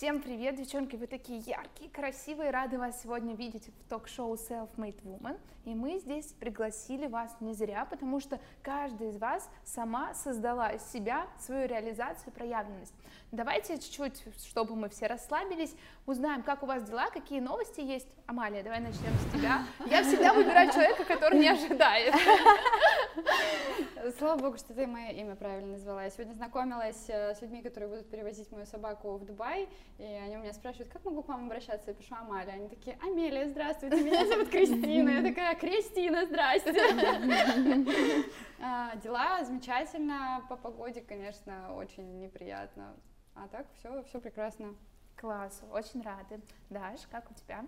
[0.00, 5.38] Всем привет, девчонки, вы такие яркие, красивые, рады вас сегодня видеть в ток-шоу Self-Made Woman.
[5.66, 10.82] И мы здесь пригласили вас не зря, потому что каждая из вас сама создала из
[10.90, 12.94] себя свою реализацию проявленность.
[13.30, 18.08] Давайте чуть-чуть, чтобы мы все расслабились, узнаем, как у вас дела, какие новости есть.
[18.24, 19.64] Амалия, давай начнем с тебя.
[19.84, 22.14] Я всегда выбираю человека, который не ожидает.
[24.18, 26.04] Слава богу, что ты мое имя правильно назвала.
[26.04, 30.36] Я сегодня знакомилась э, с людьми, которые будут перевозить мою собаку в Дубай, и они
[30.36, 31.90] у меня спрашивают, как могу к вам обращаться?
[31.90, 32.54] Я пишу Амалия.
[32.54, 35.10] Они такие, Амелия, здравствуйте, меня зовут Кристина.
[35.10, 36.72] Я такая, Кристина, здрасте.
[38.62, 42.94] А, дела замечательно, по погоде, конечно, очень неприятно.
[43.34, 44.74] А так все, все прекрасно.
[45.16, 46.42] Класс, очень рады.
[46.68, 47.64] Даш, как у тебя?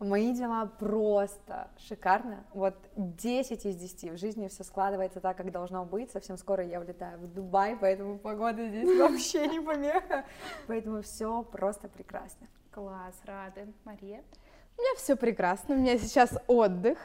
[0.00, 2.44] Мои дела просто шикарно.
[2.54, 4.12] Вот 10 из 10.
[4.12, 6.12] В жизни все складывается так, как должно быть.
[6.12, 10.24] Совсем скоро я улетаю в Дубай, поэтому погода здесь вообще не помеха.
[10.68, 12.46] Поэтому все просто прекрасно.
[12.70, 13.66] Класс, рады.
[13.84, 14.22] Мария?
[14.76, 15.74] У меня все прекрасно.
[15.74, 16.98] У меня сейчас отдых.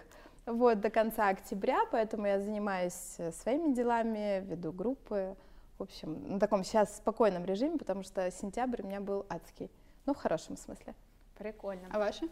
[0.46, 5.38] Вот, до конца октября, поэтому я занимаюсь э, своими делами, веду группы,
[5.78, 9.72] в общем, на таком сейчас спокойном режиме, потому что сентябрь у меня был адский,
[10.06, 10.96] ну, в хорошем смысле.
[11.38, 11.88] Прикольно.
[11.92, 12.30] А ваши?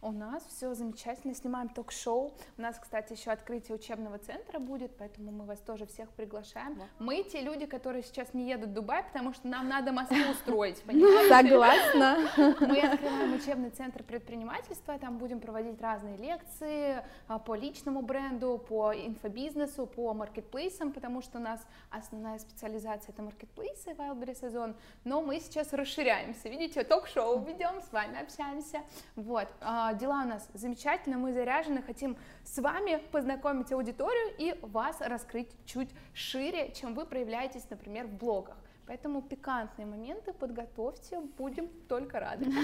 [0.00, 2.32] У нас все замечательно, снимаем ток-шоу.
[2.56, 6.80] У нас, кстати, еще открытие учебного центра будет, поэтому мы вас тоже всех приглашаем.
[7.00, 10.80] Мы те люди, которые сейчас не едут в Дубай, потому что нам надо Москву устроить,
[10.82, 11.28] понимаете?
[11.28, 12.30] Согласна.
[12.60, 18.92] Мы открываем учебный центр предпринимательства, там будем проводить разные лекции а, по личному бренду, по
[18.94, 25.40] инфобизнесу, по маркетплейсам, потому что у нас основная специализация это маркетплейсы, Wildberry сезон, но мы
[25.40, 28.82] сейчас расширяемся, видите, ток-шоу ведем, с вами общаемся,
[29.16, 29.48] вот.
[29.88, 35.48] А, дела у нас замечательно, мы заряжены, хотим с вами познакомить аудиторию и вас раскрыть
[35.64, 38.56] чуть шире, чем вы проявляетесь, например, в блогах.
[38.86, 42.46] Поэтому пикантные моменты подготовьте, будем только рады.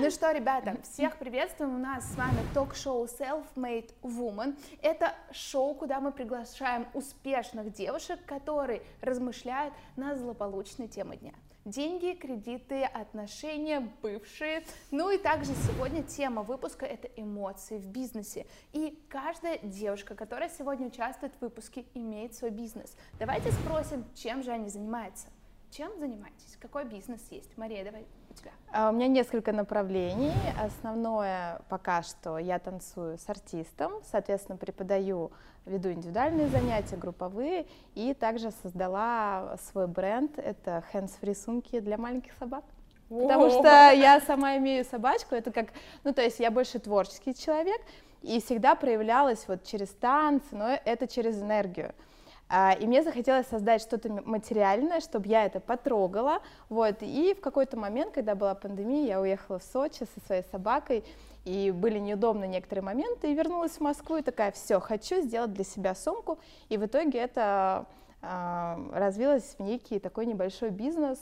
[0.00, 1.74] Ну что, ребята, всех приветствуем.
[1.74, 4.56] У нас с вами ток-шоу Self-Made Woman.
[4.80, 11.32] Это шоу, куда мы приглашаем успешных девушек, которые размышляют на злополучные темы дня
[11.64, 14.64] деньги, кредиты, отношения, бывшие.
[14.90, 18.46] Ну и также сегодня тема выпуска– это эмоции в бизнесе.
[18.72, 22.96] И каждая девушка, которая сегодня участвует в выпуске, имеет свой бизнес.
[23.18, 25.28] Давайте спросим, чем же они занимаются.
[25.70, 26.58] Чем занимаетесь?
[26.60, 27.56] Какой бизнес есть?
[27.56, 28.50] Мария, давай у тебя.
[28.72, 30.30] А, у меня несколько направлений.
[30.62, 35.32] Основное пока что я танцую с артистом, соответственно, преподаю
[35.66, 42.64] веду индивидуальные занятия, групповые, и также создала свой бренд, это hands-free сумки для маленьких собак.
[43.08, 45.68] Потому что я сама имею собачку, это как,
[46.02, 47.80] ну то есть я больше творческий человек,
[48.22, 51.92] и всегда проявлялась вот через танцы, но это через энергию.
[52.48, 56.40] А, и мне захотелось создать что-то материальное, чтобы я это потрогала.
[56.68, 56.96] Вот.
[57.00, 61.02] И в какой-то момент, когда была пандемия, я уехала в Сочи со своей собакой,
[61.44, 65.64] и были неудобны некоторые моменты, и вернулась в Москву, и такая, все, хочу сделать для
[65.64, 66.38] себя сумку,
[66.68, 67.86] и в итоге это
[68.20, 71.18] э, развилось в некий такой небольшой бизнес,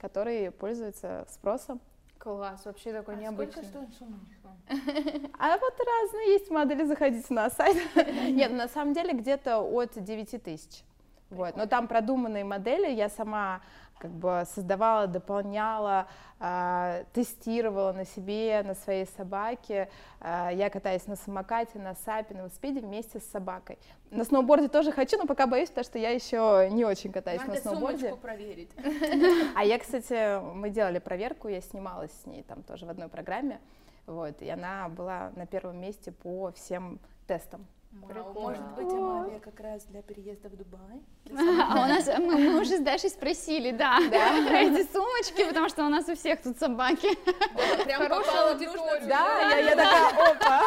[0.00, 1.80] который пользуется спросом.
[2.18, 3.64] Класс, вообще такой а необычный.
[3.64, 5.30] Сколько стоит сумочка?
[5.38, 7.76] А вот разные есть модели, заходите на сайт.
[8.28, 10.84] Нет, на самом деле где-то от 9 тысяч.
[11.30, 11.56] Вот.
[11.56, 13.62] Но там продуманные модели, я сама
[14.00, 16.08] как бы создавала, дополняла,
[16.40, 19.90] э, тестировала на себе, на своей собаке.
[20.20, 23.78] Э, я катаюсь на самокате, на сапе, на велосипеде вместе с собакой.
[24.10, 27.52] На сноуборде тоже хочу, но пока боюсь, потому что я еще не очень катаюсь Надо
[27.52, 28.16] на сноуборде.
[28.16, 28.70] проверить.
[29.54, 33.60] А я, кстати, мы делали проверку, я снималась с ней там тоже в одной программе,
[34.06, 37.66] вот, и она была на первом месте по всем тестам.
[37.90, 38.62] Прикольно.
[38.62, 41.02] Может быть, Амалия как раз для переезда в Дубай?
[41.32, 45.84] А у нас, мы, мы уже с Дашей спросили, да, про эти сумочки, потому что
[45.84, 47.08] у нас у всех тут собаки.
[47.84, 50.62] Прям попала в нужную Да, я, я такая, опа,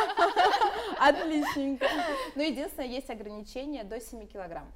[1.00, 1.88] отличненько.
[2.36, 4.70] Ну, единственное, есть ограничение до 7 килограмм.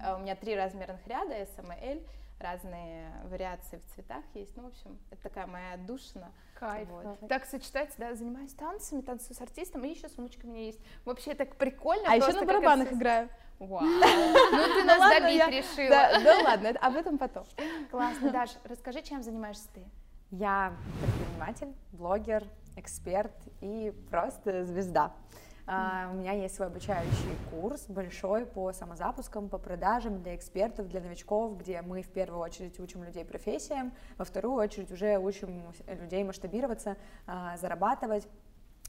[0.00, 1.98] Э, У меня три размерных ряда, S, M и L,
[2.38, 4.56] разные вариации в цветах есть.
[4.56, 6.32] Ну, в общем, это такая моя отдушина.
[6.54, 6.88] Кайф.
[6.88, 7.28] Вот.
[7.28, 10.80] Так сочетается, да, занимаюсь танцами, танцую с артистом, и еще сумочка у меня есть.
[11.04, 12.04] Вообще так прикольно.
[12.08, 13.28] А еще на барабанах играю.
[13.58, 13.82] Вау.
[14.50, 15.90] Ну ты нас ладно, добить решила.
[15.90, 17.44] Да, ладно, об этом потом.
[17.90, 19.84] Классно, Даш, расскажи, чем занимаешься ты?
[20.30, 22.44] Я предприниматель, блогер,
[22.76, 25.12] эксперт и просто звезда.
[25.70, 31.02] А, У меня есть свой обучающий курс большой по самозапускам, по продажам для экспертов, для
[31.02, 36.24] новичков, где мы в первую очередь учим людей профессиям, во вторую очередь уже учим людей
[36.24, 38.26] масштабироваться, а, зарабатывать.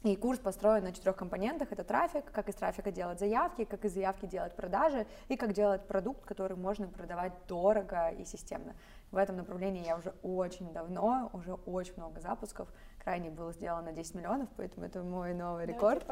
[0.04, 1.70] И курс построен на четырех компонентах.
[1.72, 5.86] Это трафик, как из трафика делать заявки, как из заявки делать продажи и как делать
[5.86, 8.74] продукт, который можно продавать дорого и системно.
[9.10, 12.68] В этом направлении я уже очень давно, уже очень много запусков.
[13.02, 16.04] Крайне было сделано 10 миллионов, поэтому это мой новый рекорд.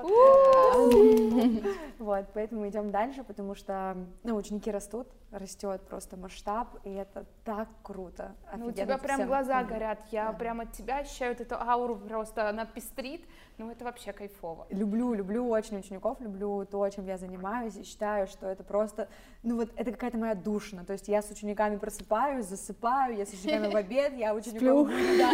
[1.99, 7.69] Вот, поэтому идем дальше, потому что ну, ученики растут, растет просто масштаб, и это так
[7.83, 8.35] круто.
[8.57, 12.65] Ну, у тебя прям глаза горят, я прям от тебя ощущаю эту ауру, просто она
[12.65, 13.25] пестрит,
[13.59, 14.67] ну это вообще кайфово.
[14.71, 19.09] Люблю, люблю очень учеников, люблю то, чем я занимаюсь, и считаю, что это просто,
[19.43, 23.33] ну вот это какая-то моя душина, то есть я с учениками просыпаюсь, засыпаю, я с
[23.33, 24.89] учениками в обед, я учеников...
[24.89, 25.31] Да,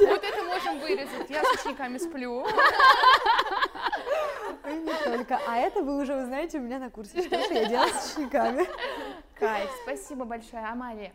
[0.00, 2.46] Вот это можем вырезать, я с учениками сплю.
[4.66, 5.38] И не только.
[5.46, 8.66] А это вы уже узнаете у меня на курсе, что же я делаю с учениками.
[9.38, 10.64] Кайф, спасибо большое.
[10.64, 11.12] Амалия.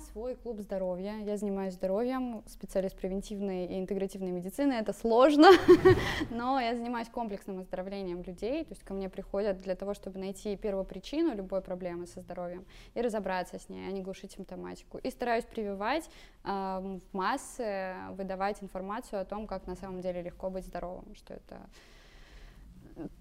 [0.00, 1.18] Свой клуб здоровья.
[1.18, 4.72] Я занимаюсь здоровьем, специалист превентивной и интегративной медицины.
[4.72, 5.50] Это сложно,
[6.30, 8.64] но я занимаюсь комплексным оздоровлением людей.
[8.64, 13.00] То есть ко мне приходят для того, чтобы найти первопричину любой проблемы со здоровьем и
[13.02, 14.98] разобраться с ней, а не глушить симптоматику.
[14.98, 16.08] И стараюсь прививать
[16.44, 21.60] э, массы, выдавать информацию о том, как на самом деле легко быть здоровым, что это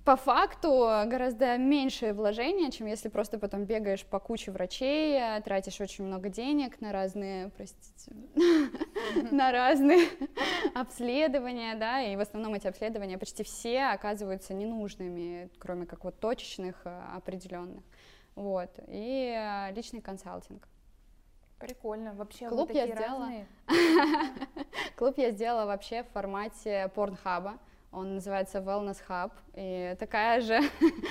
[0.06, 0.69] по факту
[1.06, 6.81] гораздо меньшее вложение, чем если просто потом бегаешь по куче врачей, тратишь очень много денег
[6.81, 8.12] на разные, простите,
[9.31, 10.07] на разные
[10.75, 16.81] обследования, да, и в основном эти обследования почти все оказываются ненужными, кроме как вот точечных
[16.86, 17.83] э, определенных,
[18.36, 20.68] вот, и э, личный консалтинг.
[21.60, 23.30] Прикольно, вообще Клуб я сделала.
[24.95, 27.60] Клуб я сделала вообще в формате порнхаба.
[27.91, 30.61] Он называется Wellness Hub, и такая же,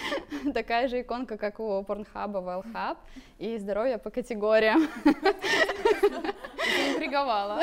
[0.54, 2.96] такая же иконка, как у Pornhub, Well Hub,
[3.38, 4.88] и здоровье по категориям.
[6.94, 7.60] Интриговала.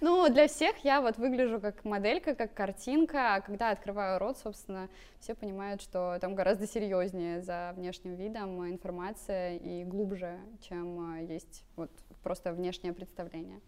[0.00, 4.88] Ну, для всех я вот выгляжу как моделька, как картинка, а когда открываю рот, собственно,
[5.20, 11.64] все понимают, что там гораздо серьезнее за внешним видом информация и глубже, чем э, есть
[11.76, 11.90] вот
[12.22, 13.60] просто внешнее представление.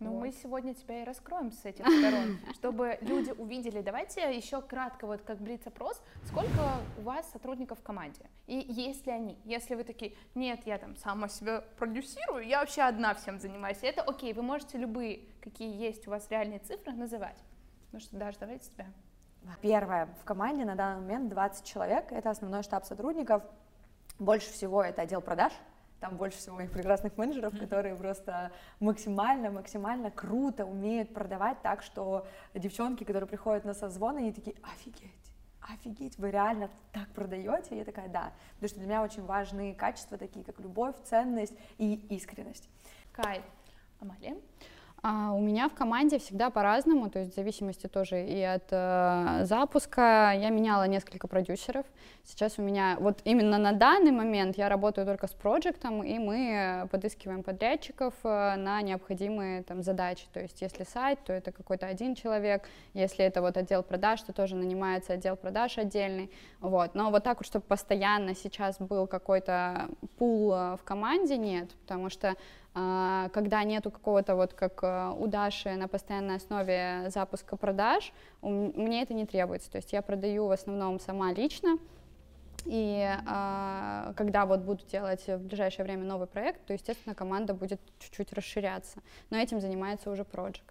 [0.00, 0.20] Ну, вот.
[0.20, 3.80] мы сегодня тебя и раскроем с этих сторон, чтобы люди увидели.
[3.80, 8.22] Давайте еще кратко, вот как блиц-опрос, сколько у вас сотрудников в команде?
[8.46, 9.38] И есть ли они?
[9.44, 13.78] Если вы такие, нет, я там сама себя продюсирую, я вообще одна всем занимаюсь.
[13.82, 17.38] Это окей, вы можете любые, какие есть у вас реальные цифры, называть.
[17.92, 18.86] Ну что, Даш, давайте тебя.
[19.60, 23.42] Первое, в команде на данный момент 20 человек, это основной штаб сотрудников.
[24.18, 25.52] Больше всего это отдел продаж,
[26.00, 32.26] там больше всего моих прекрасных менеджеров, которые просто максимально, максимально круто умеют продавать так, что
[32.54, 37.76] девчонки, которые приходят на созвон, они такие, офигеть, офигеть, вы реально так продаете?
[37.78, 41.94] Я такая, да, потому что для меня очень важны качества такие, как любовь, ценность и
[42.10, 42.68] искренность.
[43.12, 43.44] Кайф.
[44.00, 44.36] Амалия?
[45.06, 49.44] А у меня в команде всегда по-разному, то есть в зависимости тоже и от э,
[49.44, 50.32] запуска.
[50.34, 51.84] Я меняла несколько продюсеров.
[52.24, 56.88] Сейчас у меня, вот именно на данный момент я работаю только с проектом, и мы
[56.90, 60.24] подыскиваем подрядчиков э, на необходимые там задачи.
[60.32, 64.32] То есть если сайт, то это какой-то один человек, если это вот отдел продаж, то
[64.32, 66.30] тоже нанимается отдел продаж отдельный.
[66.60, 66.94] Вот.
[66.94, 72.08] Но вот так вот, чтобы постоянно сейчас был какой-то пул э, в команде, нет, потому
[72.08, 72.36] что
[72.74, 78.12] когда нету какого-то вот как э, у Даши на постоянной основе запуска продаж,
[78.42, 79.70] мне это не требуется.
[79.70, 81.78] То есть я продаю в основном сама лично,
[82.64, 87.80] и э, когда вот буду делать в ближайшее время новый проект, то, естественно, команда будет
[88.00, 88.98] чуть-чуть расширяться.
[89.30, 90.62] Но этим занимается уже проект.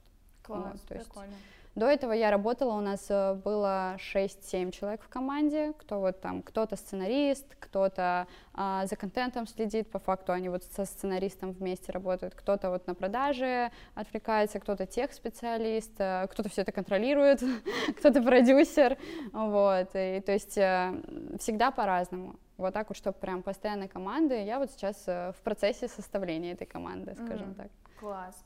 [0.41, 1.31] Класс, вот, то прикольно.
[1.31, 6.22] Есть, до этого я работала, у нас э, было 6-7 человек в команде, кто вот
[6.22, 11.92] там, кто-то сценарист, кто-то а, за контентом следит, по факту они вот со сценаристом вместе
[11.92, 17.42] работают, кто-то вот на продаже отвлекается, кто-то тех-специалист, э, кто-то все это контролирует,
[17.98, 18.98] кто-то продюсер,
[19.32, 20.94] вот, и то есть э,
[21.39, 22.36] всегда по-разному.
[22.58, 24.44] Вот так вот, чтобы прям постоянной команды.
[24.44, 27.68] Я вот сейчас в процессе составления этой команды, скажем mm, так.
[28.00, 28.46] Класс.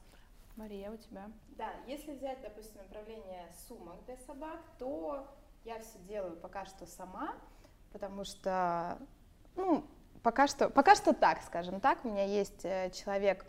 [0.58, 1.30] Мария, у тебя?
[1.50, 5.28] Да, если взять, допустим, направление сумок для собак, то
[5.64, 7.36] я все делаю пока что сама,
[7.94, 8.98] потому что,
[9.56, 9.86] ну,
[10.24, 13.46] пока что, пока что так, скажем так, у меня есть э, человек,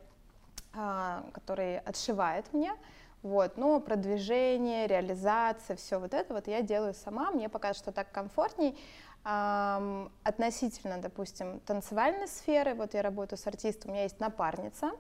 [0.75, 2.75] а, который отшивает мне,
[3.23, 8.13] вот, но продвижение, реализация, все вот это вот я делаю сама, мне пока что так
[8.13, 8.79] комфортней.
[9.25, 14.93] Относительно, допустим, танцевальной сферы, вот я работаю с артистом, у меня есть напарница,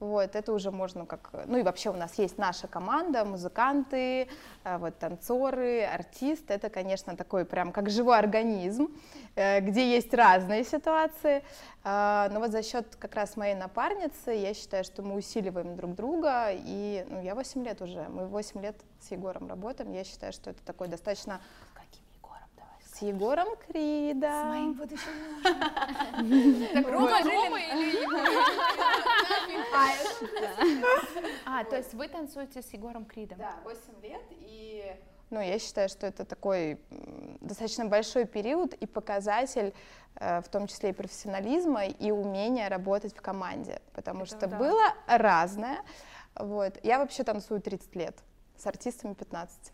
[0.00, 1.30] вот, это уже можно как...
[1.46, 4.28] Ну и вообще у нас есть наша команда, музыканты,
[4.64, 6.54] э, вот, танцоры, артисты.
[6.54, 8.88] Это, конечно, такой прям как живой организм,
[9.36, 11.44] э, где есть разные ситуации.
[11.84, 15.94] Э, но вот за счет как раз моей напарницы я считаю, что мы усиливаем друг
[15.94, 16.46] друга.
[16.50, 19.92] И ну, я 8 лет уже, мы 8 лет с Егором работаем.
[19.92, 21.42] Я считаю, что это такой достаточно
[23.00, 24.30] с Егором Кридом.
[24.30, 26.86] С моим будущим мужем.
[26.86, 28.06] Рома, или
[31.46, 33.38] А, то есть вы танцуете с Егором Кридом?
[33.38, 34.94] Да, 8 лет, и
[35.30, 36.80] ну, я считаю, что это такой
[37.40, 39.72] достаточно большой период и показатель,
[40.16, 44.58] э, в том числе и профессионализма, и умения работать в команде, потому это что да.
[44.58, 45.84] было разное.
[46.34, 46.80] Вот.
[46.82, 48.18] Я вообще танцую 30 лет,
[48.56, 49.72] с артистами 15.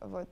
[0.00, 0.28] Вот.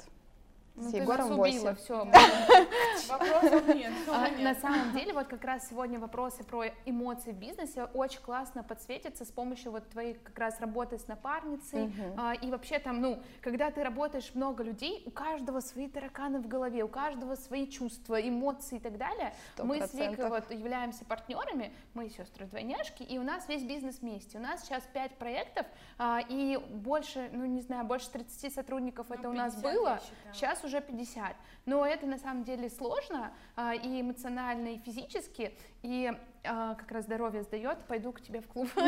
[0.80, 1.74] Ну, с Егором 8.
[1.76, 2.04] все.
[3.08, 3.92] Вопросов нет.
[4.08, 8.62] А, на самом деле, вот как раз сегодня вопросы про эмоции в бизнесе очень классно
[8.62, 11.92] подсветятся с помощью вот твоей как раз работы с напарницей.
[12.16, 16.46] А, и вообще там, ну, когда ты работаешь много людей, у каждого свои тараканы в
[16.46, 19.34] голове, у каждого свои чувства, эмоции и так далее.
[19.56, 19.64] 100%.
[19.64, 24.38] Мы с Викой вот являемся партнерами, мы сестры-двойняшки, и у нас весь бизнес вместе.
[24.38, 25.66] У нас сейчас 5 проектов,
[25.98, 30.00] а, и больше, ну, не знаю, больше 30 сотрудников ну, это у нас было.
[30.32, 31.36] Сейчас сейчас уже 50.
[31.66, 36.12] Но это на самом деле сложно а, и эмоционально, и физически, и
[36.44, 38.68] а, как раз здоровье сдает, пойду к тебе в клуб.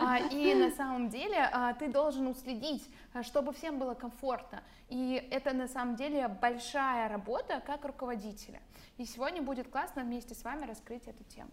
[0.00, 2.88] А, и на самом деле ты должен уследить,
[3.22, 4.62] чтобы всем было комфортно.
[4.88, 8.60] И это на самом деле большая работа как руководителя.
[8.98, 11.50] И сегодня будет классно вместе с вами раскрыть эту тему.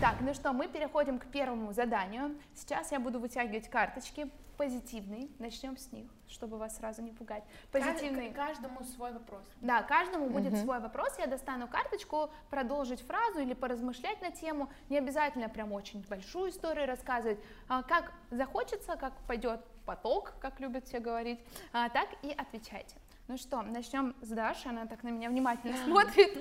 [0.00, 2.36] Так, ну что, мы переходим к первому заданию.
[2.54, 5.28] Сейчас я буду вытягивать карточки позитивные.
[5.38, 7.44] Начнем с них, чтобы вас сразу не пугать.
[7.72, 8.32] Позитивный.
[8.32, 9.44] Каждому свой вопрос.
[9.60, 10.62] Да, каждому будет угу.
[10.62, 11.14] свой вопрос.
[11.18, 14.70] Я достану карточку, продолжить фразу или поразмышлять на тему.
[14.88, 17.38] Не обязательно прям очень большую историю рассказывать.
[17.68, 21.40] А, как захочется, как пойдет поток, как любят все говорить,
[21.72, 22.96] а, так и отвечайте.
[23.26, 26.36] Ну что, начнем с Даши, она так на меня внимательно смотрит.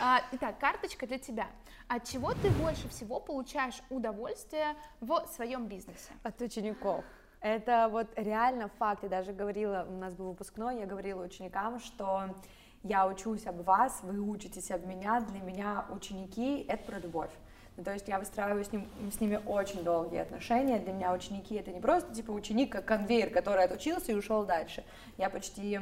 [0.00, 1.48] А, итак, карточка для тебя.
[1.86, 6.12] От чего ты больше всего получаешь удовольствие в своем бизнесе?
[6.22, 7.04] От учеников.
[7.40, 9.02] Это вот реально факт.
[9.02, 12.36] Я даже говорила, у нас был выпускной, я говорила ученикам, что
[12.82, 17.30] я учусь об вас, вы учитесь об меня, для меня ученики— это про любовь.
[17.82, 20.78] То есть я выстраиваю с, ним, с ними очень долгие отношения.
[20.78, 24.84] Для меня ученики это не просто типа ученик, как конвейер, который отучился и ушел дальше.
[25.16, 25.80] Я почти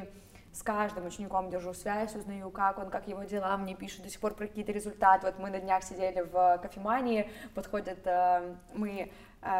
[0.53, 4.19] с каждым учеником держу связь, узнаю, как он, как его дела, мне пишут до сих
[4.19, 5.27] пор про какие-то результаты.
[5.27, 9.11] Вот мы на днях сидели в кофемании, подходят э, мы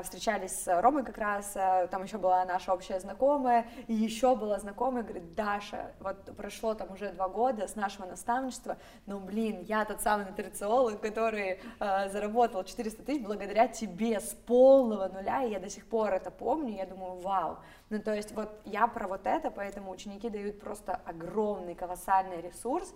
[0.03, 4.59] встречались с Ромой как раз, э, там еще была наша общая знакомая, и еще была
[4.59, 9.85] знакомая, говорит, Даша, вот прошло там уже два года с нашего наставничества, но, блин, я
[9.85, 15.59] тот самый нутрициолог, который э, заработал 400 тысяч благодаря тебе с полного нуля, и я
[15.59, 17.57] до сих пор это помню, я думаю, вау,
[17.89, 22.93] ну, то есть вот я про вот это, поэтому ученики дают просто огромный, колоссальный ресурс,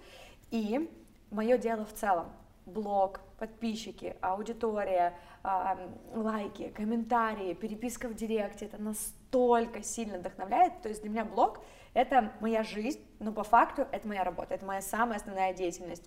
[0.51, 0.89] и
[1.31, 2.27] мое дело в целом,
[2.65, 11.01] блог, подписчики, аудитория, э, лайки, комментарии, переписка в директе, это настолько сильно вдохновляет, то есть
[11.01, 11.61] для меня блог
[11.95, 16.03] это моя жизнь, но по факту это моя работа, это моя самая основная деятельность.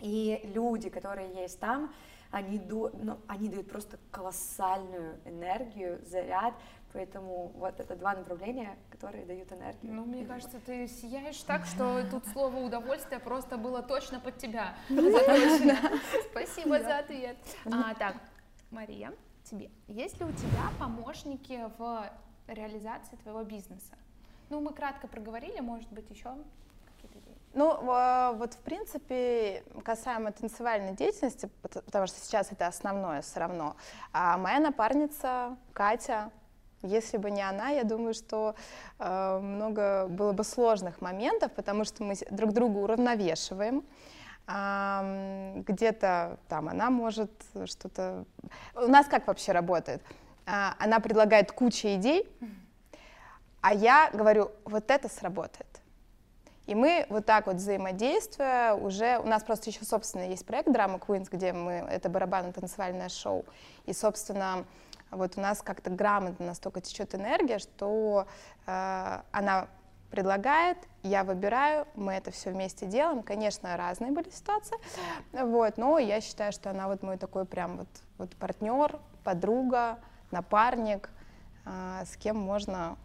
[0.00, 1.94] И люди, которые есть там,
[2.32, 6.54] они, ну, они дают просто колоссальную энергию, заряд,
[6.94, 9.92] Поэтому вот это два направления, которые дают энергию.
[9.92, 14.76] Ну, мне кажется, ты сияешь так, что тут слово удовольствие просто было точно под тебя.
[16.30, 17.36] Спасибо за ответ.
[17.66, 18.14] А, так,
[18.70, 19.72] Мария, тебе.
[19.88, 22.08] Есть ли у тебя помощники в
[22.46, 23.96] реализации твоего бизнеса?
[24.48, 26.32] Ну, мы кратко проговорили, может быть, еще
[26.86, 27.34] какие-то идеи?
[27.54, 33.74] Ну, вот в принципе, касаемо танцевальной деятельности, потому что сейчас это основное все равно,
[34.12, 36.30] а моя напарница Катя,
[36.84, 38.54] если бы не она, я думаю, что
[38.98, 43.84] э, много было бы сложных моментов, потому что мы друг друга уравновешиваем.
[44.46, 47.30] Э, где-то там она может
[47.64, 48.24] что-то...
[48.74, 50.02] У нас как вообще работает?
[50.46, 52.28] Э, она предлагает кучу идей,
[53.60, 55.80] а я говорю, вот это сработает.
[56.66, 60.98] И мы вот так вот взаимодействуя уже, у нас просто еще, собственно, есть проект Drama
[60.98, 63.44] Queens, где мы, это барабанно-танцевальное шоу,
[63.84, 64.64] и, собственно,
[65.16, 68.26] вот у нас как-то грамотно настолько течет энергия, что
[68.66, 69.68] э, она
[70.10, 73.22] предлагает, я выбираю, мы это все вместе делаем.
[73.22, 74.76] Конечно, разные были ситуации,
[75.32, 79.98] вот, но я считаю, что она вот мой такой прям вот, вот партнер, подруга,
[80.30, 81.10] напарник,
[81.64, 82.96] э, с кем можно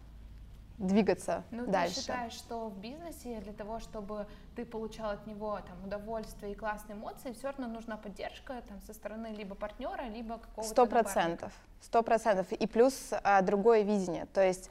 [0.80, 1.96] двигаться ну, дальше.
[1.96, 6.54] Ты считаешь, что в бизнесе для того, чтобы ты получал от него там удовольствие и
[6.54, 11.52] классные эмоции, все равно нужна поддержка там со стороны либо партнера, либо какого-то Сто процентов,
[11.82, 12.50] сто процентов.
[12.52, 14.70] И плюс а, другое видение, то есть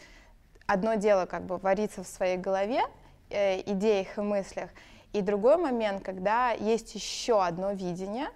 [0.65, 2.81] одно дело как бы вариться в своей голове,
[3.29, 4.71] э, идеях и мыслях,
[5.13, 8.29] и другой момент, когда есть еще одно видение,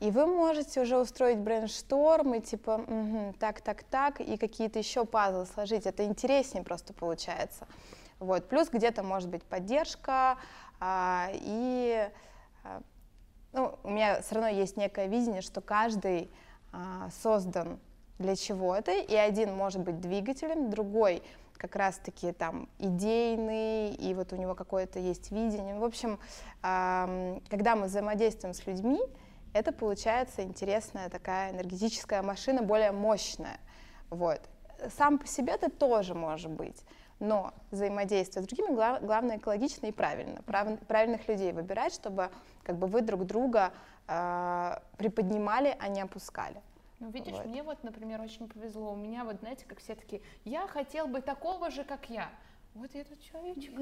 [0.00, 5.46] и вы можете уже устроить брейнштормы, типа, угу, так, так, так, и какие-то еще пазлы
[5.46, 5.86] сложить.
[5.86, 7.66] Это интереснее просто получается.
[8.18, 8.48] Вот.
[8.48, 10.36] Плюс где-то может быть поддержка,
[10.80, 12.08] а, и
[12.64, 12.82] а,
[13.52, 16.30] ну, у меня все равно есть некое видение, что каждый
[16.72, 17.78] а, создан
[18.18, 21.22] для чего-то, и один может быть двигателем, другой
[21.56, 25.78] как раз-таки там идейный, и вот у него какое-то есть видение.
[25.78, 26.18] В общем,
[26.60, 29.00] когда мы взаимодействуем с людьми,
[29.54, 33.58] это получается интересная такая энергетическая машина, более мощная.
[34.10, 34.40] Вот.
[34.98, 36.84] Сам по себе ты тоже может быть,
[37.20, 40.42] но взаимодействие с другими глав, главное экологично и правильно.
[40.42, 42.30] Прав, правильных людей выбирать, чтобы
[42.64, 43.72] как бы вы друг друга
[44.08, 46.60] э, приподнимали, а не опускали.
[46.98, 47.46] Ну, видишь, вот.
[47.46, 48.92] мне вот, например, очень повезло.
[48.92, 52.28] У меня вот, знаете, как все таки я хотел бы такого же, как я.
[52.74, 53.72] Вот этот человечек.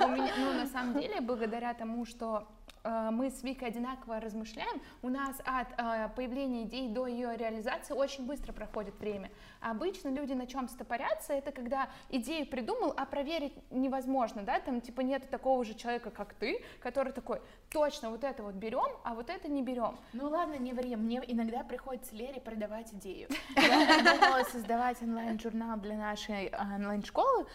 [0.00, 2.48] У меня, ну, на самом деле, благодаря тому, что
[2.84, 8.26] мы с Викой одинаково размышляем, у нас от э, появления идеи до ее реализации очень
[8.26, 9.30] быстро проходит время.
[9.60, 14.80] А обычно люди на чем стопорятся, это когда идею придумал, а проверить невозможно, да, там
[14.80, 19.14] типа нет такого же человека, как ты, который такой, точно вот это вот берем, а
[19.14, 19.98] вот это не берем.
[20.12, 23.28] Ну ладно, не ври, мне иногда приходится Лере продавать идею.
[23.56, 27.46] Я думала создавать онлайн-журнал для нашей э, онлайн-школы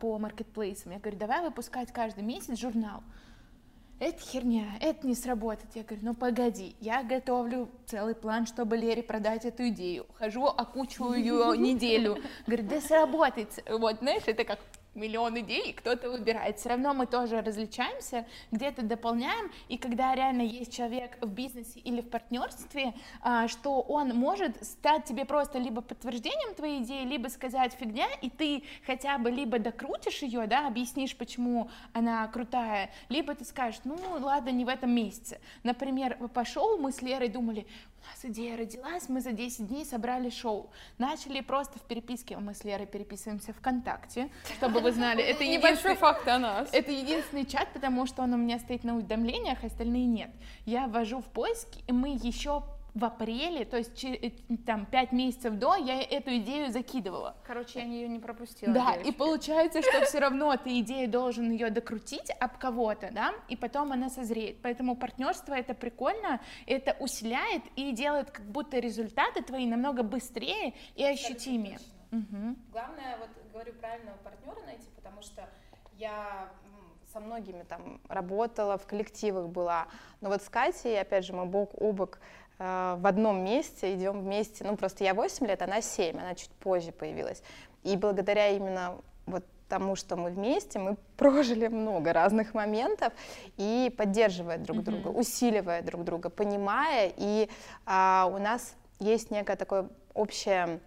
[0.00, 0.92] по маркетплейсам.
[0.92, 3.02] Я говорю, давай выпускать каждый месяц журнал
[4.02, 5.70] это херня, это не сработает.
[5.74, 10.06] Я говорю, ну погоди, я готовлю целый план, чтобы Лере продать эту идею.
[10.14, 12.18] Хожу, окучиваю ее неделю.
[12.46, 13.62] Говорю, да сработает.
[13.68, 14.58] Вот, знаешь, это как
[14.94, 16.58] миллион идей, кто-то выбирает.
[16.58, 22.00] Все равно мы тоже различаемся, где-то дополняем, и когда реально есть человек в бизнесе или
[22.00, 27.72] в партнерстве, а, что он может стать тебе просто либо подтверждением твоей идеи, либо сказать
[27.74, 33.44] фигня, и ты хотя бы либо докрутишь ее, да, объяснишь, почему она крутая, либо ты
[33.44, 35.40] скажешь, ну ладно, не в этом месяце.
[35.62, 37.66] Например, пошел, мы с Лерой думали,
[38.02, 40.70] нас идея родилась, мы за 10 дней собрали шоу.
[40.98, 45.22] Начали просто в переписке, мы с Лерой переписываемся ВКонтакте, чтобы вы знали.
[45.22, 46.68] Это небольшой факт о нас.
[46.72, 50.30] Это единственный чат, потому что он у меня стоит на уведомлениях, остальные нет.
[50.66, 52.62] Я ввожу в поиски, и мы еще
[52.94, 54.32] в апреле, то есть э,
[54.66, 57.34] там пять месяцев до, я эту идею закидывала.
[57.46, 58.72] Короче, я ее не пропустила.
[58.72, 59.08] Да, девочки.
[59.08, 63.92] и получается, что все равно ты идею должен ее докрутить об кого-то, да, и потом
[63.92, 64.60] она созреет.
[64.62, 71.04] Поэтому партнерство это прикольно, это усиляет и делает как будто результаты твои намного быстрее и
[71.04, 71.78] ощутимее.
[72.10, 72.56] Угу.
[72.72, 75.48] Главное, вот говорю, правильного партнера найти, потому что
[75.94, 76.50] я
[77.12, 79.86] со многими там работала, в коллективах была,
[80.20, 82.18] но вот с Катей, опять же, мы бок о бок
[82.58, 86.92] в одном месте, идем вместе, ну просто я 8 лет, она 7, она чуть позже
[86.92, 87.42] появилась.
[87.82, 93.14] И благодаря именно вот тому, что мы вместе, мы прожили много разных моментов
[93.56, 94.82] и поддерживая друг mm-hmm.
[94.82, 97.48] друга, усиливая друг друга, понимая, и
[97.86, 100.80] а, у нас есть некое такое общее,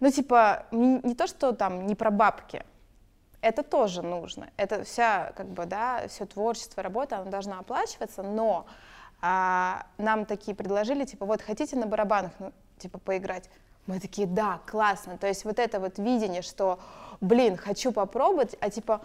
[0.00, 2.64] ну типа не, не то, что там не про бабки,
[3.40, 8.66] это тоже нужно, это вся как бы да, все творчество, работа, она должна оплачиваться, но
[9.28, 13.50] а нам такие предложили, типа, вот хотите на барабанах, ну, типа, поиграть?
[13.88, 15.18] Мы такие, да, классно.
[15.18, 16.78] То есть вот это вот видение, что,
[17.20, 19.00] блин, хочу попробовать, а типа,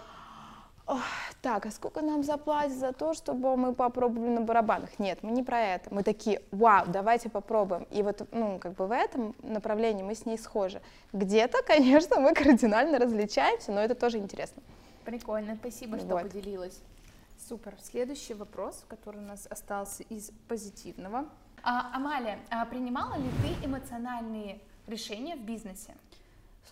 [1.41, 4.99] так, а сколько нам заплатят за то, чтобы мы попробовали на барабанах?
[4.99, 5.91] Нет, мы не про это.
[5.91, 7.87] Мы такие, вау, давайте попробуем.
[7.89, 10.83] И вот, ну, как бы в этом направлении мы с ней схожи.
[11.13, 14.61] Где-то, конечно, мы кардинально различаемся, но это тоже интересно.
[15.03, 16.23] Прикольно, спасибо, что вот.
[16.23, 16.79] поделилась.
[17.51, 17.75] Супер.
[17.81, 21.25] Следующий вопрос, который у нас остался из позитивного.
[21.63, 25.93] А, Амалия, а принимала ли ты эмоциональные решения в бизнесе?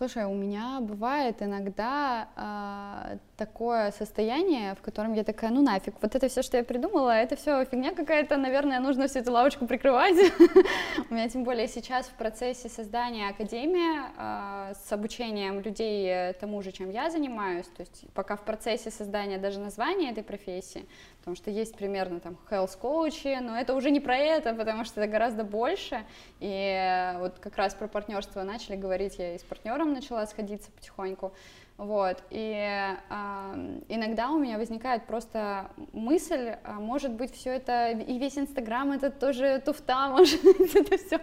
[0.00, 6.14] Слушай, у меня бывает иногда э, такое состояние, в котором я такая, ну нафиг, вот
[6.14, 10.16] это все, что я придумала, это все фигня какая-то, наверное, нужно всю эту лавочку прикрывать.
[11.10, 16.72] У меня тем более сейчас в процессе создания академии э, с обучением людей тому же,
[16.72, 20.86] чем я занимаюсь, то есть пока в процессе создания даже названия этой профессии,
[21.18, 25.02] потому что есть примерно там health коучи, но это уже не про это, потому что
[25.02, 26.06] это гораздо больше,
[26.38, 31.32] и вот как раз про партнерство начали говорить, я и с партнером начала сходиться потихоньку,
[31.80, 38.18] вот, и э, иногда у меня возникает просто мысль, а может быть, все это, и
[38.18, 41.20] весь Инстаграм это тоже туфта, может это все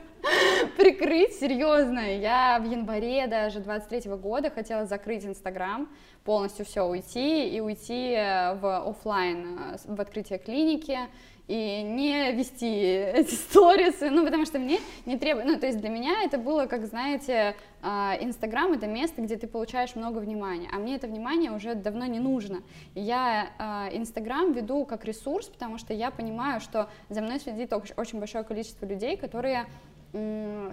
[0.77, 1.99] прикрыть, серьезно.
[1.99, 5.88] Я в январе даже 23 -го года хотела закрыть Инстаграм,
[6.23, 10.97] полностью все уйти и уйти э, в офлайн, э, в открытие клиники,
[11.48, 15.90] и не вести эти сторисы, ну, потому что мне не требует, ну, то есть для
[15.90, 20.78] меня это было, как, знаете, а, Инстаграм— это место, где ты получаешь много внимания, а
[20.78, 22.62] мне это внимание уже давно не нужно.
[22.96, 28.20] Я а, Инстаграм веду как ресурс, потому что я понимаю, что за мной следит очень
[28.20, 29.68] большое количество людей, которые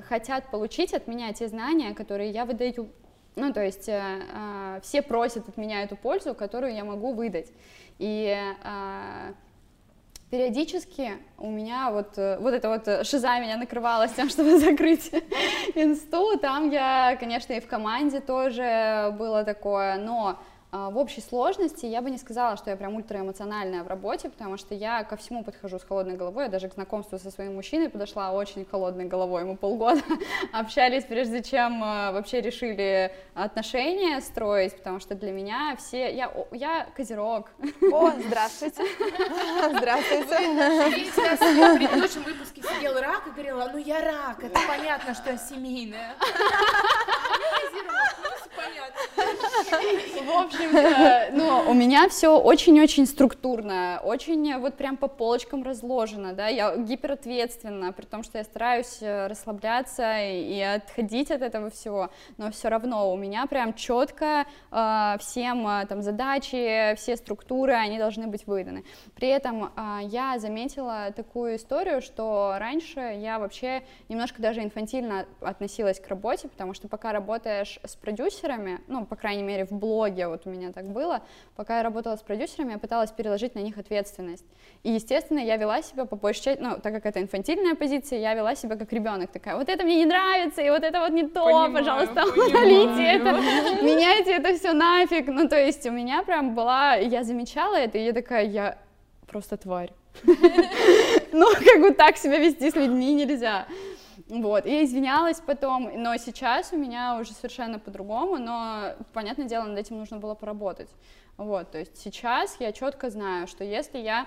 [0.09, 2.89] хотят получить от меня те знания, которые я выдаю
[3.37, 7.49] Ну, то есть э, э, все просят от меня эту пользу, которую я могу выдать.
[7.99, 9.33] И э,
[10.31, 15.11] периодически у меня вот, э, вот эта вот шиза меня накрывала с тем, чтобы закрыть
[15.75, 16.39] инсту.
[16.39, 20.39] Там я, конечно, и в команде тоже было такое, но
[20.75, 24.75] в общей сложности я бы не сказала, что я прям ультраэмоциональная в работе, потому что
[24.75, 26.45] я ко всему подхожу с холодной головой.
[26.45, 29.45] Я даже к знакомству со своим мужчиной подошла очень холодной головой.
[29.45, 30.03] Мы полгода
[30.53, 36.13] общались, прежде чем а, вообще решили отношения строить, потому что для меня все...
[36.13, 37.51] Я, я козерог.
[37.93, 38.83] О, здравствуйте.
[39.77, 40.39] Здравствуйте.
[41.37, 46.15] В предыдущем выпуске сидел рак и говорила, ну я рак, это понятно, что я семейная.
[50.25, 56.49] В общем-то, ну, у меня все очень-очень структурно, очень вот прям по полочкам разложено, да,
[56.49, 62.51] я гиперответственна, при том, что я стараюсь э, расслабляться и отходить от этого всего, но
[62.51, 68.27] все равно у меня прям четко э, всем э, там задачи, все структуры, они должны
[68.27, 68.85] быть выданы.
[69.15, 69.73] При этом
[70.03, 76.75] я заметила такую историю, что раньше я вообще немножко даже инфантильно относилась к работе, потому
[76.75, 77.95] что пока работаешь с
[78.55, 81.23] продюсерами, ну, по крайней мере, в блоге вот у меня так было,
[81.57, 84.45] пока я работала с продюсерами, я пыталась переложить на них ответственность.
[84.83, 88.35] И, естественно, я вела себя по большей части, ну, так как это инфантильная позиция, я
[88.35, 91.29] вела себя как ребенок, такая, вот это мне не нравится, и вот это вот не
[91.29, 93.33] то, понимаю, пожалуйста, удалите это,
[93.83, 95.27] меняйте это все нафиг.
[95.27, 98.79] Ну, то есть у меня прям была, я замечала это, и я такая, я
[99.27, 99.91] просто тварь.
[101.37, 103.67] Ну, как бы так себя вести с людьми нельзя.
[104.29, 109.79] Вот, и извинялась потом, но сейчас у меня уже совершенно по-другому, но, понятное дело, над
[109.79, 110.89] этим нужно было поработать.
[111.37, 114.27] Вот, то есть сейчас я четко знаю, что если я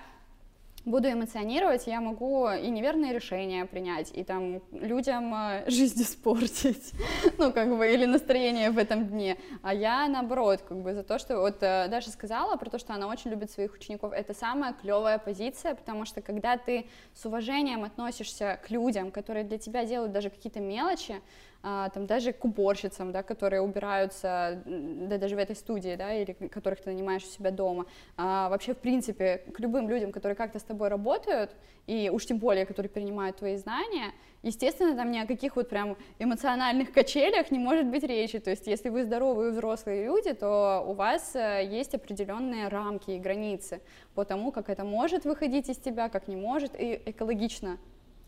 [0.88, 6.94] буду эмоционировать, я могу и неверные решения принять, и там людям э, жизнь испортить,
[7.38, 9.38] ну, как бы, или настроение в этом дне.
[9.62, 12.94] А я, наоборот, как бы, за то, что вот э, Даша сказала про то, что
[12.94, 17.84] она очень любит своих учеников, это самая клевая позиция, потому что когда ты с уважением
[17.84, 21.22] относишься к людям, которые для тебя делают даже какие-то мелочи,
[21.62, 26.82] там даже к уборщицам, да, которые убираются, да, даже в этой студии, да, или которых
[26.82, 30.64] ты нанимаешь у себя дома, а, вообще, в принципе, к любым людям, которые как-то с
[30.64, 31.56] тобой работают,
[31.88, 35.98] и уж тем более, которые перенимают твои знания, естественно, там ни о каких вот прям
[36.20, 40.94] эмоциональных качелях не может быть речи, то есть если вы здоровые взрослые люди, то у
[40.94, 43.82] вас э, есть определенные рамки и границы
[44.16, 47.78] по тому, как это может выходить из тебя, как не может, и экологично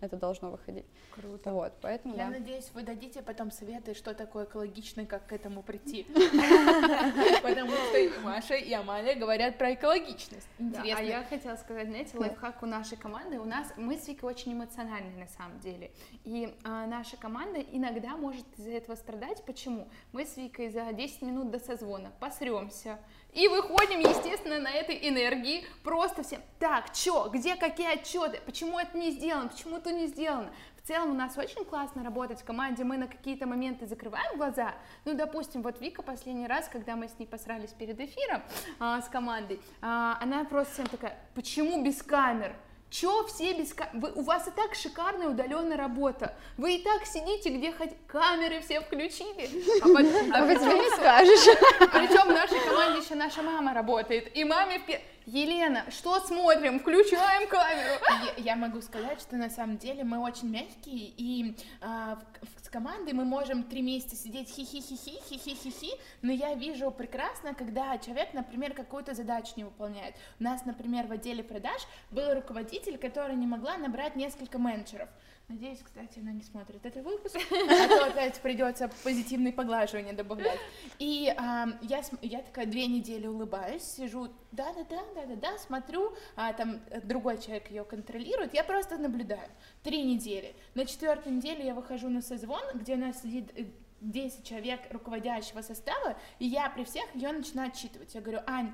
[0.02, 0.86] это должно выходить.
[1.12, 1.52] Круто.
[1.52, 2.32] Вот, поэтому, Я да.
[2.32, 6.04] надеюсь, вы дадите потом советы, что такое экологичный, как к этому прийти.
[7.44, 10.48] Потому что Маша и Амалия говорят про экологичность.
[10.58, 11.02] А Интересно.
[11.04, 15.18] я хотела сказать, знаете, лайфхак у нашей команды, у нас, мы с Викой очень эмоциональны
[15.18, 15.92] на самом деле,
[16.24, 19.88] и а, наша команда иногда может из-за этого страдать, почему?
[20.12, 23.00] Мы с Викой за 10 минут до созвона посремся,
[23.34, 28.98] и выходим, естественно, на этой энергии, просто всем, так, чё, где какие отчеты, почему это
[28.98, 30.52] не сделано, почему это не сделано.
[30.82, 34.74] В целом у нас очень классно работать в команде, мы на какие-то моменты закрываем глаза,
[35.06, 38.42] ну, допустим, вот Вика последний раз, когда мы с ней посрались перед эфиром
[38.80, 42.56] а, с командой, а, она просто всем такая, почему без камер?
[42.90, 44.14] Чё все без камер?
[44.16, 46.36] У вас и так шикарная удаленная работа.
[46.58, 49.48] Вы и так сидите, где хоть камеры все включили.
[49.82, 50.08] А, под...
[50.34, 51.58] а Вы тебе не скажешь.
[51.92, 54.36] Причем в нашей команде еще наша мама работает.
[54.36, 56.80] И маме в Елена, что смотрим?
[56.80, 58.34] Включаем камеру.
[58.38, 62.20] Я, могу сказать, что на самом деле мы очень мягкие, и а,
[62.64, 65.92] с командой мы можем три месяца сидеть хи-хи-хи-хи, хи-хи-хи-хи,
[66.24, 70.16] но я вижу прекрасно, когда человек, например, какую-то задачу не выполняет.
[70.40, 75.10] У нас, например, в отделе продаж был руководитель, который не могла набрать несколько менеджеров.
[75.50, 80.60] Надеюсь, кстати, она не смотрит этот выпуск, а то опять придется позитивные поглаживания добавлять.
[81.00, 87.02] И ам, я, я такая две недели улыбаюсь, сижу, да-да-да, да-да-да, смотрю, а там э,
[87.02, 89.50] другой человек ее контролирует, я просто наблюдаю.
[89.82, 90.54] Три недели.
[90.76, 93.66] На четвертой неделе я выхожу на созвон, где у нас сидит э,
[94.02, 98.14] 10 человек руководящего состава, и я при всех ее начинаю отчитывать.
[98.14, 98.72] Я говорю, Ань,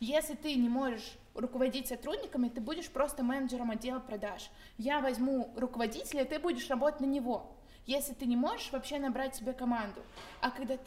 [0.00, 4.50] если ты не можешь руководить сотрудниками, ты будешь просто менеджером отдела продаж.
[4.78, 7.52] Я возьму руководителя, ты будешь работать на него.
[7.86, 10.00] Если ты не можешь вообще набрать себе команду.
[10.40, 10.84] А когда ты,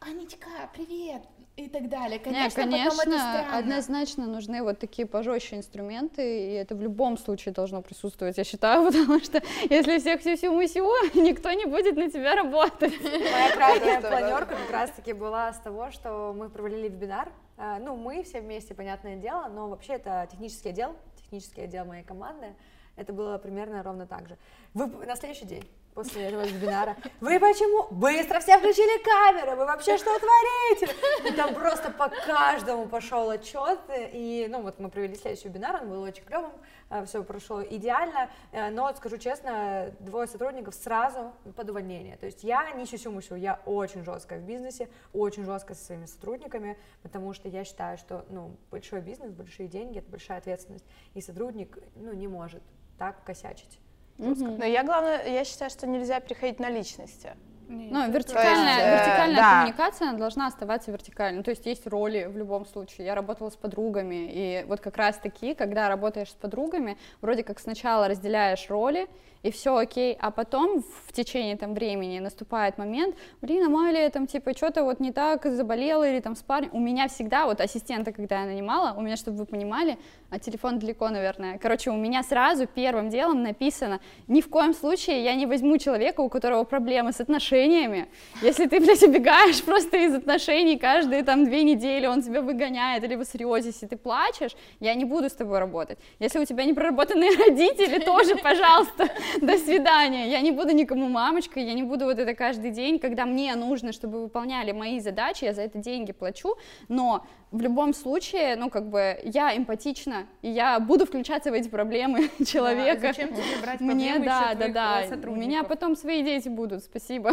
[0.00, 1.22] Анечка, привет,
[1.56, 2.18] и так далее.
[2.18, 3.58] Конечно, Не, потом это конечно, странно.
[3.58, 8.84] однозначно нужны вот такие пожестче инструменты, и это в любом случае должно присутствовать, я считаю,
[8.92, 12.92] потому что если всех сю-сю-мусю, никто не будет на тебя работать.
[13.02, 17.32] Моя краткая планерка как раз-таки была с того, что мы провалили вебинар.
[17.56, 22.04] А, Ну, мы все вместе, понятное дело, но вообще это технический отдел, технический отдел моей
[22.04, 22.54] команды.
[22.96, 24.36] это было примерно ровно так же.
[24.74, 25.64] Вы на следующий день
[25.96, 26.94] после этого вебинара.
[27.20, 27.88] Вы почему?
[27.90, 30.94] Быстро все включили камеры, вы вообще что творите?
[31.26, 33.80] И там просто по каждому пошел отчет,
[34.12, 36.52] и, ну, вот мы провели следующий вебинар, он был очень клевым,
[36.90, 42.44] э, все прошло идеально, э, но, скажу честно, двое сотрудников сразу под увольнение, то есть
[42.44, 47.48] я не сюсю я очень жесткая в бизнесе, очень жесткая со своими сотрудниками, потому что
[47.48, 52.28] я считаю, что, ну, большой бизнес, большие деньги, это большая ответственность, и сотрудник, ну, не
[52.28, 52.62] может
[52.98, 53.80] так косячить.
[54.18, 57.34] Но я, главное, я считаю, что нельзя переходить на личности.
[57.68, 59.50] Ну, вертикальная, есть, вертикальная да.
[59.50, 61.38] коммуникация она должна оставаться вертикальной.
[61.38, 63.06] Ну, то есть есть роли в любом случае.
[63.06, 67.58] Я работала с подругами, и вот как раз таки, когда работаешь с подругами, вроде как
[67.58, 69.08] сначала разделяешь роли,
[69.46, 74.56] и все окей, а потом в течение там времени наступает момент, блин, Амалия там типа
[74.56, 78.40] что-то вот не так заболела или там с парнем, у меня всегда вот ассистента, когда
[78.40, 79.98] я нанимала, у меня, чтобы вы понимали,
[80.30, 85.22] а телефон далеко, наверное, короче, у меня сразу первым делом написано, ни в коем случае
[85.22, 88.08] я не возьму человека, у которого проблемы с отношениями,
[88.42, 93.14] если ты, блядь, убегаешь просто из отношений каждые там две недели, он тебя выгоняет, или
[93.14, 95.98] в серьезности ты плачешь, я не буду с тобой работать.
[96.18, 99.08] Если у тебя не проработанные родители, тоже, пожалуйста,
[99.40, 103.26] до свидания, я не буду никому мамочкой, я не буду вот это каждый день, когда
[103.26, 106.56] мне нужно, чтобы выполняли мои задачи, я за это деньги плачу,
[106.88, 111.68] но в любом случае, ну, как бы, я эмпатична, и я буду включаться в эти
[111.68, 113.00] проблемы человека.
[113.00, 117.32] Да, зачем тебе брать Мне, да, да, да, у меня потом свои дети будут, спасибо.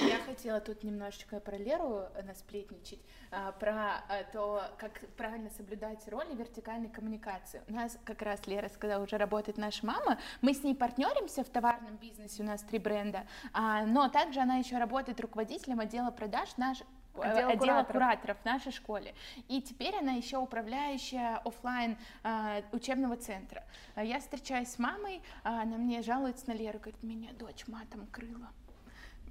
[0.00, 6.34] Я хотела тут немножечко про Леру насплетничать, а, про а, то, как правильно соблюдать роли
[6.34, 7.62] вертикальной коммуникации.
[7.68, 11.48] У нас как раз Лера сказала, уже работает наша мама, мы с ней партнеримся в
[11.48, 16.56] товарном бизнесе, у нас три бренда, а, но также она еще работает руководителем отдела продаж
[16.56, 16.78] наш
[17.14, 17.92] отдела, отдела кураторов.
[17.92, 19.14] кураторов в нашей школе.
[19.48, 23.64] И теперь она еще управляющая офлайн э, учебного центра.
[23.96, 28.50] Я встречаюсь с мамой, она мне жалуется на Леру, говорит, меня дочь матом крыла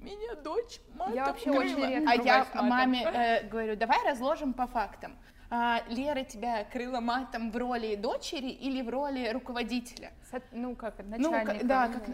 [0.02, 1.60] меня дочь матом Я вообще крыла.
[1.60, 5.18] очень редко А я маме э, говорю, давай разложим по фактам.
[5.50, 10.12] А, Лера тебя крыла матом в роли дочери или в роли руководителя?
[10.52, 11.54] Ну, как начальника.
[11.62, 12.06] Ну, да, как,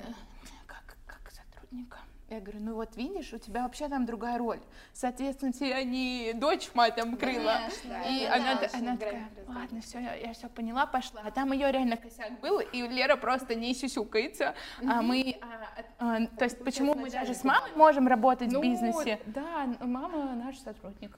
[0.65, 1.99] как, как сотрудника.
[2.27, 4.59] Я говорю, ну вот видишь, у тебя вообще там другая роль.
[4.93, 7.57] Соответственно, тебя не дочь матом крыла.
[7.57, 11.21] Конечно, и она, да, она такая, ладно, все, я, я все поняла, пошла.
[11.23, 14.55] А там ее реально косяк был, и Лера просто не сюсюкается.
[14.81, 14.91] Mm-hmm.
[14.91, 15.37] А мы,
[15.99, 19.19] а, а, то есть, почему мы даже с мамой можем работать ну, в бизнесе?
[19.27, 21.15] Да, мама наш сотрудник.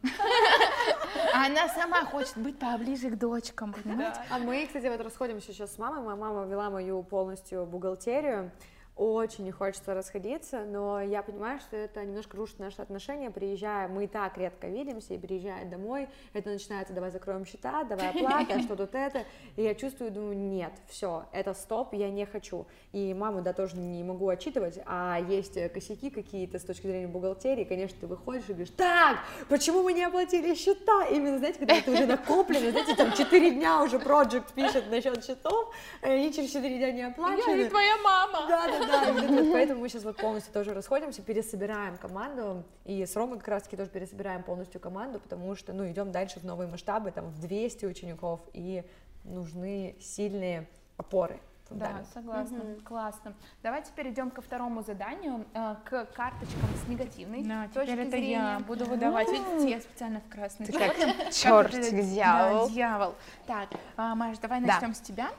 [1.33, 4.19] А она сама хочет быть поближе к дочкам, понимаете?
[4.29, 6.01] А мы, кстати, вот расходимся сейчас с мамой.
[6.01, 8.51] Моя мама вела мою полностью бухгалтерию
[8.97, 14.05] очень не хочется расходиться, но я понимаю, что это немножко рушит наши отношения, приезжая, мы
[14.05, 18.75] и так редко видимся, и приезжая домой, это начинается, давай закроем счета, давай оплата, что
[18.75, 19.23] тут это,
[19.55, 23.77] и я чувствую, думаю, нет, все, это стоп, я не хочу, и маму, да, тоже
[23.77, 28.53] не могу отчитывать, а есть косяки какие-то с точки зрения бухгалтерии, конечно, ты выходишь и
[28.53, 29.17] говоришь, так,
[29.49, 33.83] почему мы не оплатили счета, именно, знаете, когда это уже накоплено, знаете, там 4 дня
[33.83, 37.51] уже проект пишет насчет счетов, и через 4 дня не оплачены.
[37.51, 38.45] Я не твоя мама.
[38.47, 43.15] Да, да, да, вот поэтому мы сейчас вот полностью тоже расходимся, пересобираем команду, и с
[43.15, 47.11] Ромой как раз-таки тоже пересобираем полностью команду, потому что, ну, идем дальше в новые масштабы,
[47.11, 48.83] там, в 200 учеников, и
[49.23, 51.39] нужны сильные опоры.
[51.69, 52.81] Да, согласна, угу.
[52.83, 53.33] классно.
[53.61, 58.31] Давайте перейдем ко второму заданию, э, к карточкам с негативной да, точки теперь это зрения.
[58.31, 59.27] я буду выдавать.
[59.29, 60.65] Видите, я специально в красный.
[60.65, 60.95] Ты как
[61.31, 62.67] черт, дьявол.
[62.67, 63.15] Да, дьявол.
[63.45, 64.93] Так, а, Маш, давай начнем да.
[64.93, 65.29] с тебя.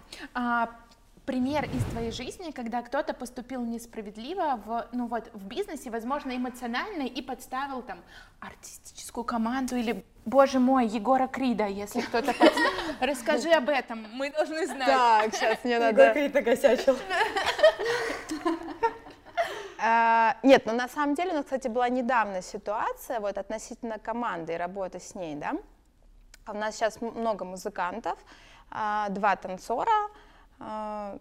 [1.29, 6.35] А, пример из твоей жизни, когда кто-то поступил несправедливо в, ну вот, в бизнесе, возможно,
[6.35, 7.99] эмоционально и подставил там
[8.41, 12.71] артистическую команду или, боже мой, Егора Крида, если кто-то подставил.
[13.01, 14.87] Расскажи об этом, мы должны знать.
[14.87, 16.03] Так, сейчас мне надо...
[16.03, 16.97] Егор Крид накосячил.
[19.81, 24.55] А, нет, но на самом деле, у нас, кстати, была недавно ситуация вот относительно команды
[24.55, 25.53] и работы с ней, да.
[26.49, 28.19] У нас сейчас много музыкантов,
[28.73, 30.09] а, два танцора, а,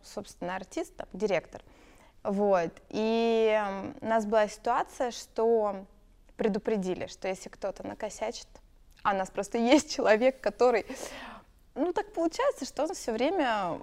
[0.03, 1.61] собственно, артист, там, директор.
[2.23, 2.71] Вот.
[2.89, 3.61] И
[4.01, 5.85] у нас была ситуация, что
[6.35, 8.47] предупредили, что если кто-то накосячит,
[9.03, 10.85] а у нас просто есть человек, который,
[11.75, 13.81] ну так получается, что он все время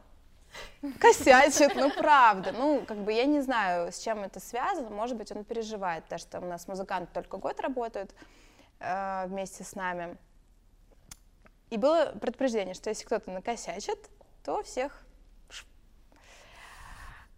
[1.01, 5.33] косячит, ну правда, ну как бы я не знаю, с чем это связано, может быть
[5.33, 8.15] он переживает, то, что у нас музыканты только год работают
[8.81, 10.17] э, вместе с нами.
[11.71, 13.99] И было предупреждение, что если кто-то накосячит,
[14.45, 15.04] то всех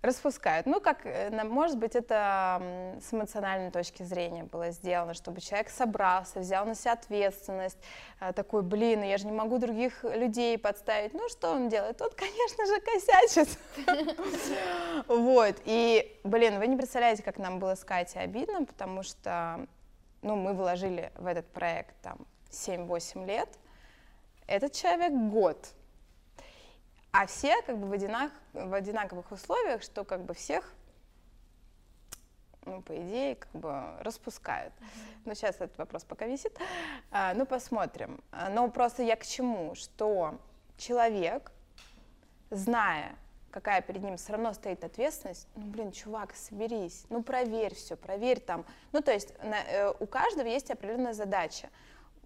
[0.07, 0.67] распускают.
[0.67, 6.41] Ну, как, э, может быть, это с эмоциональной точки зрения было сделано, чтобы человек собрался,
[6.41, 7.79] взял на себя ответственность,
[8.21, 11.13] э, такой, блин, я же не могу других людей подставить.
[11.13, 11.99] Ну, что он делает?
[11.99, 13.49] Тот, конечно же, косячит.
[15.09, 19.67] Вот, и, блин, вы не представляете, как нам было с Катей обидно, потому что,
[20.23, 23.49] ну, мы вложили в этот проект там 7-8 лет,
[24.47, 25.69] этот человек год.
[27.19, 30.71] А все как бы в, одинак- в одинаковых условиях, что как бы всех,
[32.67, 34.75] ну, по идее, как бы распускают.
[35.25, 36.53] Но сейчас этот вопрос пока висит.
[37.11, 38.21] А, ну, посмотрим.
[38.33, 39.75] А, Но просто я к чему?
[39.75, 40.39] Что
[40.77, 41.53] человек,
[42.51, 43.17] зная,
[43.51, 48.41] какая перед ним все равно стоит ответственность, ну, блин, чувак, соберись, ну, проверь все, проверь
[48.41, 48.67] там.
[48.93, 51.71] Ну, то есть на- э, у каждого есть определенная задача.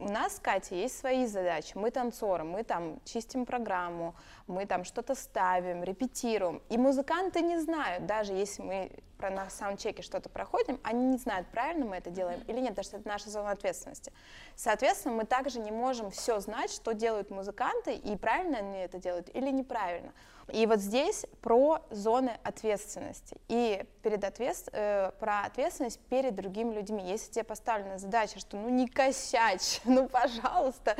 [0.00, 1.72] У нас с Катей есть свои задачи.
[1.76, 4.14] Мы танцоры, мы там чистим программу,
[4.46, 6.62] мы там что-то ставим, репетируем.
[6.70, 11.48] И музыканты не знают, даже если мы про на саундчеке что-то проходим, они не знают,
[11.48, 14.10] правильно мы это делаем или нет, потому что это наша зона ответственности.
[14.56, 19.28] Соответственно, мы также не можем все знать, что делают музыканты, и правильно они это делают
[19.34, 20.14] или неправильно.
[20.52, 24.68] И вот здесь про зоны ответственности и перед ответ...
[24.72, 27.02] э, про ответственность перед другими людьми.
[27.06, 30.96] Если тебе поставлена задача, что ну не косячь, ну пожалуйста,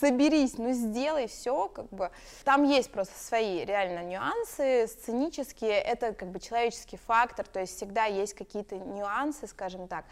[0.00, 2.10] соберись, ну сделай все, как бы.
[2.44, 8.04] Там есть просто свои реально нюансы, сценические, это как бы человеческий фактор, то есть всегда
[8.04, 10.04] есть какие-то нюансы, скажем так.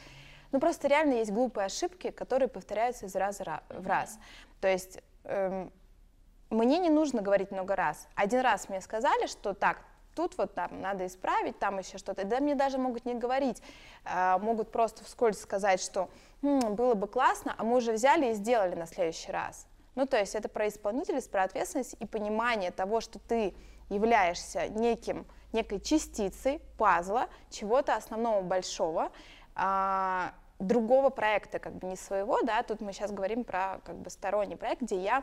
[0.52, 4.18] Ну просто реально есть глупые ошибки, которые повторяются из раза ра- в раз.
[4.60, 5.70] То есть эм,
[6.50, 8.08] мне не нужно говорить много раз.
[8.14, 9.78] Один раз мне сказали, что так,
[10.14, 12.24] тут вот там надо исправить, там еще что-то.
[12.24, 13.62] Да мне даже могут не говорить,
[14.04, 16.08] а, могут просто вскользь сказать, что
[16.42, 19.66] «М, было бы классно, а мы уже взяли и сделали на следующий раз.
[19.94, 23.54] Ну, то есть это про исполнительность, про ответственность и понимание того, что ты
[23.90, 29.10] являешься неким, некой частицей пазла, чего-то основного большого,
[29.54, 34.10] а, другого проекта, как бы не своего, да, тут мы сейчас говорим про как бы
[34.10, 35.22] сторонний проект, где я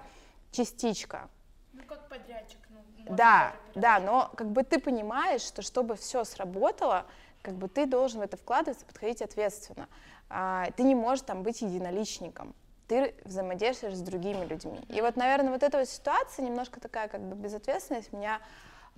[0.55, 1.29] частичка.
[1.73, 2.59] Ну, как подрядчик.
[2.69, 7.05] Ну, Да, да, но как бы ты понимаешь, что чтобы все сработало,
[7.41, 9.87] как бы ты должен в это вкладываться, подходить ответственно.
[10.29, 12.55] А, ты не можешь там быть единоличником.
[12.87, 14.79] Ты взаимодействуешь с другими людьми.
[14.89, 18.39] И вот, наверное, вот эта вот ситуация немножко такая как бы безответственность меня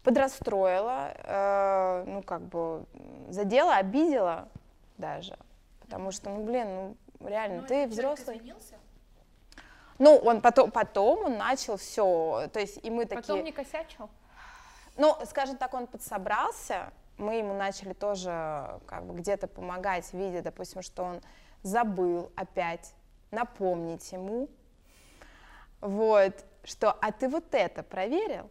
[0.04, 2.86] подрастроила, э, ну как бы
[3.30, 4.48] задела, обидела
[4.98, 5.38] даже,
[5.82, 8.38] потому что, ну блин, ну реально, Ну, ты взрослый.
[8.38, 8.76] извинился?
[10.00, 13.22] Ну, он потом, потом он начал все, то есть и мы такие.
[13.22, 14.10] Потом не косячил?
[14.96, 20.82] Ну, скажем так, он подсобрался, мы ему начали тоже как бы где-то помогать, видя, допустим,
[20.82, 21.22] что он
[21.64, 22.94] забыл опять,
[23.32, 24.50] напомнить ему,
[25.82, 26.34] вот,
[26.64, 28.50] что, а ты вот это проверил,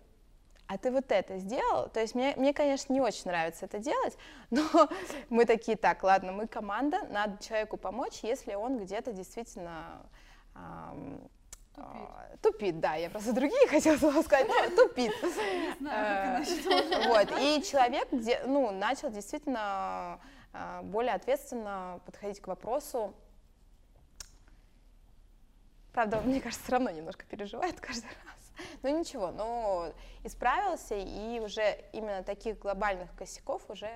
[0.67, 4.17] а ты вот это сделал, то есть мне, мне, конечно, не очень нравится это делать,
[4.51, 4.89] но
[5.29, 10.03] мы такие, так, ладно, мы команда, надо человеку помочь, если он где-то действительно
[11.77, 15.13] а, тупит, да, я просто другие хотела сказать, но тупит.
[15.89, 16.43] Э,
[17.09, 20.19] Вот, и человек где, ну, начал действительно
[20.53, 23.15] э, более ответственно подходить к вопросу.
[25.93, 28.67] Правда, мне кажется, все равно немножко переживает каждый раз.
[28.83, 29.93] Но ничего, но
[30.25, 33.91] исправился, и уже именно таких глобальных косяков уже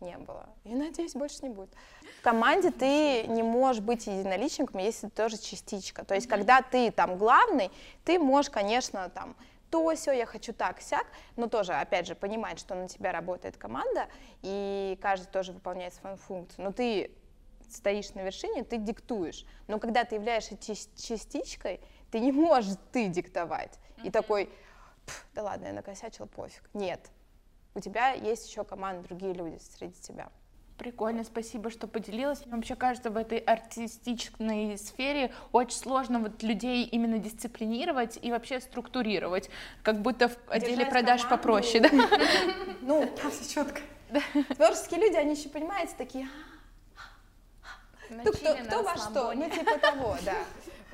[0.00, 0.48] не было.
[0.64, 1.70] И надеюсь, больше не будет.
[2.18, 6.04] В команде ты не можешь быть единоличником, если ты тоже частичка.
[6.04, 7.70] То есть, когда ты там главный,
[8.04, 9.36] ты можешь, конечно, там
[9.70, 13.56] то все, я хочу так, сяк, но тоже, опять же, понимать, что на тебя работает
[13.56, 14.06] команда,
[14.42, 16.64] и каждый тоже выполняет свою функцию.
[16.64, 17.10] Но ты
[17.68, 19.44] стоишь на вершине, ты диктуешь.
[19.66, 21.80] Но когда ты являешься частичкой,
[22.10, 23.78] ты не можешь ты диктовать.
[24.04, 24.48] И такой,
[25.06, 26.62] «Пф, да ладно, я накосячил, пофиг.
[26.74, 27.00] Нет.
[27.76, 30.30] У тебя есть еще команда, другие люди среди тебя.
[30.78, 32.40] Прикольно, спасибо, что поделилась.
[32.46, 38.60] Мне вообще кажется, в этой артистичной сфере очень сложно вот людей именно дисциплинировать и вообще
[38.60, 39.50] структурировать,
[39.82, 41.36] как будто в отделе Держать продаж команду.
[41.36, 41.90] попроще, да?
[42.80, 43.82] Ну, там все четко.
[44.56, 46.26] Творческие люди, они еще, понимаете, такие,
[48.08, 50.36] ну, кто, кто во что, ну, типа того, да.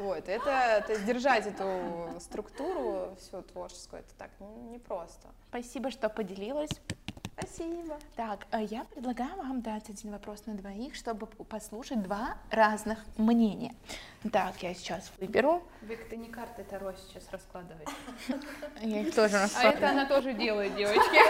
[0.03, 1.65] Вот, это, то есть держать эту
[2.19, 4.31] структуру всю творческую, это так
[4.73, 5.29] непросто.
[5.49, 6.71] Спасибо, что поделилась.
[7.39, 7.99] Спасибо.
[8.17, 13.77] Так, э, я предлагаю вам дать один вопрос на двоих, чтобы послушать два разных мнения.
[14.33, 15.63] Так, я сейчас выберу.
[15.83, 17.89] Вик, ты не карты Таро сейчас раскладываешь.
[18.83, 19.77] Я их тоже А раскладываю.
[19.77, 21.21] это она тоже делает, девочки.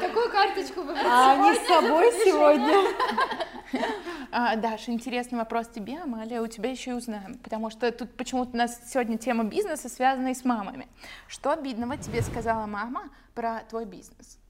[0.00, 2.94] Какую карточку вы А они с собой сегодня?
[4.36, 8.50] А, Даша, интересный вопрос тебе, Амалия, у тебя еще и узнаем, потому что тут почему-то
[8.50, 10.88] у нас сегодня тема бизнеса, связанная с мамами.
[11.28, 14.40] Что обидного тебе сказала мама про твой бизнес?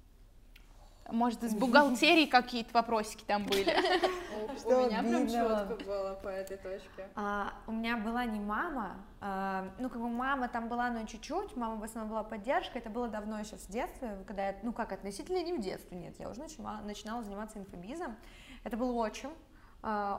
[1.11, 3.65] Может, из бухгалтерии какие-то вопросики там были?
[4.65, 7.07] У меня прям четко было по этой точке.
[7.15, 11.57] А, у меня была не мама, а, ну как бы мама там была, но чуть-чуть,
[11.57, 14.93] мама в основном была поддержка, это было давно еще с детства, когда я, ну как
[14.93, 18.17] относительно не в детстве, нет, я уже начинала, заниматься инфобизом,
[18.63, 19.31] это был отчим,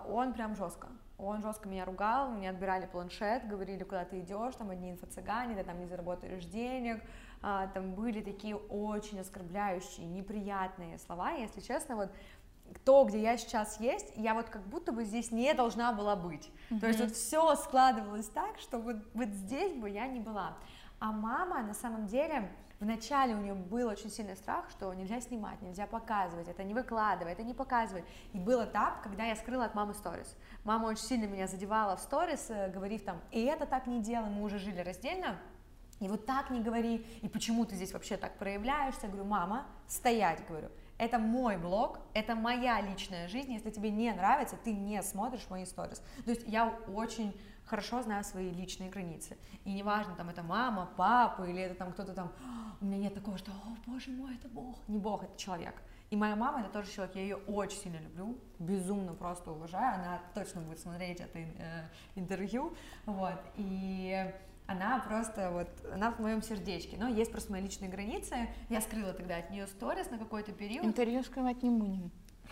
[0.07, 4.69] он прям жестко, он жестко меня ругал, мне отбирали планшет, говорили, куда ты идешь, там
[4.69, 7.01] одни инфо-цыгане, ты там не заработаешь денег,
[7.41, 12.11] а, там были такие очень оскорбляющие, неприятные слова, если честно, вот
[12.83, 16.49] то, где я сейчас есть, я вот как будто бы здесь не должна была быть.
[16.69, 16.79] Mm-hmm.
[16.79, 20.57] То есть вот все складывалось так, что вот, вот здесь бы я не была.
[20.99, 22.51] А мама на самом деле
[22.85, 27.31] Вначале у нее был очень сильный страх, что нельзя снимать, нельзя показывать, это не выкладывай,
[27.31, 28.05] это не показывай.
[28.31, 30.37] И был этап, когда я скрыла от мамы сторис.
[30.63, 34.29] Мама очень сильно меня задевала в сторис, э, говорив там, и это так не делай,
[34.29, 35.39] мы уже жили раздельно,
[35.99, 39.07] и вот так не говори, и почему ты здесь вообще так проявляешься?
[39.07, 40.69] Я говорю, мама, стоять, говорю,
[40.99, 45.65] это мой блог, это моя личная жизнь, если тебе не нравится, ты не смотришь мои
[45.65, 46.03] сторис.
[46.23, 47.35] То есть я очень
[47.65, 49.37] хорошо знаю свои личные границы.
[49.63, 52.31] И неважно, там это мама, папа, или это там кто-то там,
[52.81, 54.77] у меня нет такого, что, о, боже мой, это Бог.
[54.87, 55.75] Не Бог, это человек.
[56.11, 60.21] И моя мама это тоже человек, я ее очень сильно люблю, безумно просто уважаю, она
[60.35, 62.75] точно будет смотреть это э, интервью,
[63.07, 64.31] вот, и
[64.67, 69.13] она просто вот, она в моем сердечке, но есть просто мои личные границы, я скрыла
[69.13, 70.85] тогда от нее сторис на какой-то период.
[70.85, 72.11] Интервью скрывать не будем.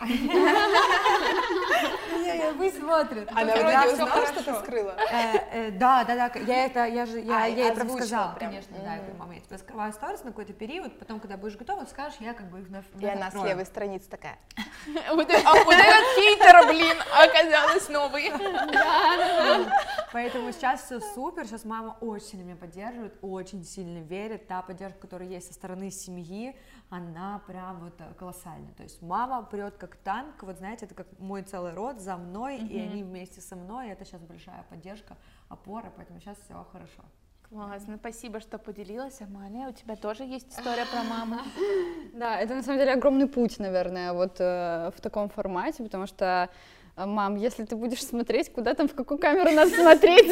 [2.56, 3.30] Вы смотрят.
[3.32, 4.96] Она вроде узнала, что ты скрыла.
[5.10, 8.94] Э, э, да, да, да, я это, я же, я ей прям сказала, конечно, да,
[8.94, 12.18] я говорю, мама, я тебе скрываю сторис на какой-то период, потом, когда будешь готова, скажешь,
[12.20, 14.38] я как бы их вновь И она с левой страницы такая.
[15.14, 18.32] Вот этот хейтер, блин, оказалась новый.
[20.12, 25.00] Поэтому сейчас все супер, сейчас мама очень сильно меня поддерживает, очень сильно верит, та поддержка,
[25.00, 26.56] которая есть со стороны семьи,
[26.90, 28.72] она прям вот э, колоссальная.
[28.74, 32.58] То есть мама прет как танк, вот знаете, это как мой целый род за мной,
[32.58, 32.68] mm-hmm.
[32.68, 35.16] и они вместе со мной, и это сейчас большая поддержка,
[35.48, 37.02] опора, поэтому сейчас все хорошо.
[37.48, 39.68] Классно, спасибо, что поделилась, Амалия.
[39.68, 41.36] У тебя тоже есть история про маму?
[42.14, 46.44] Да, это на самом деле огромный путь, наверное, вот э, в таком формате, потому что
[46.44, 46.48] «А,
[46.96, 50.30] мам, если ты будешь смотреть, куда там, в какую камеру надо смотреть,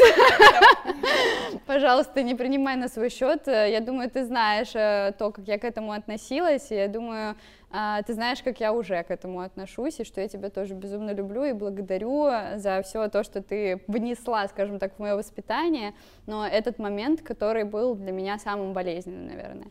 [1.66, 3.46] пожалуйста, не принимай на свой счет.
[3.46, 7.36] Я думаю, ты знаешь э, то, как я к этому относилась, и я думаю,
[7.70, 11.12] а, ты знаешь, как я уже к этому отношусь, и что я тебя тоже безумно
[11.12, 15.94] люблю и благодарю за все то, что ты внесла, скажем так, в мое воспитание,
[16.26, 19.68] но этот момент, который был для меня самым болезненным, наверное.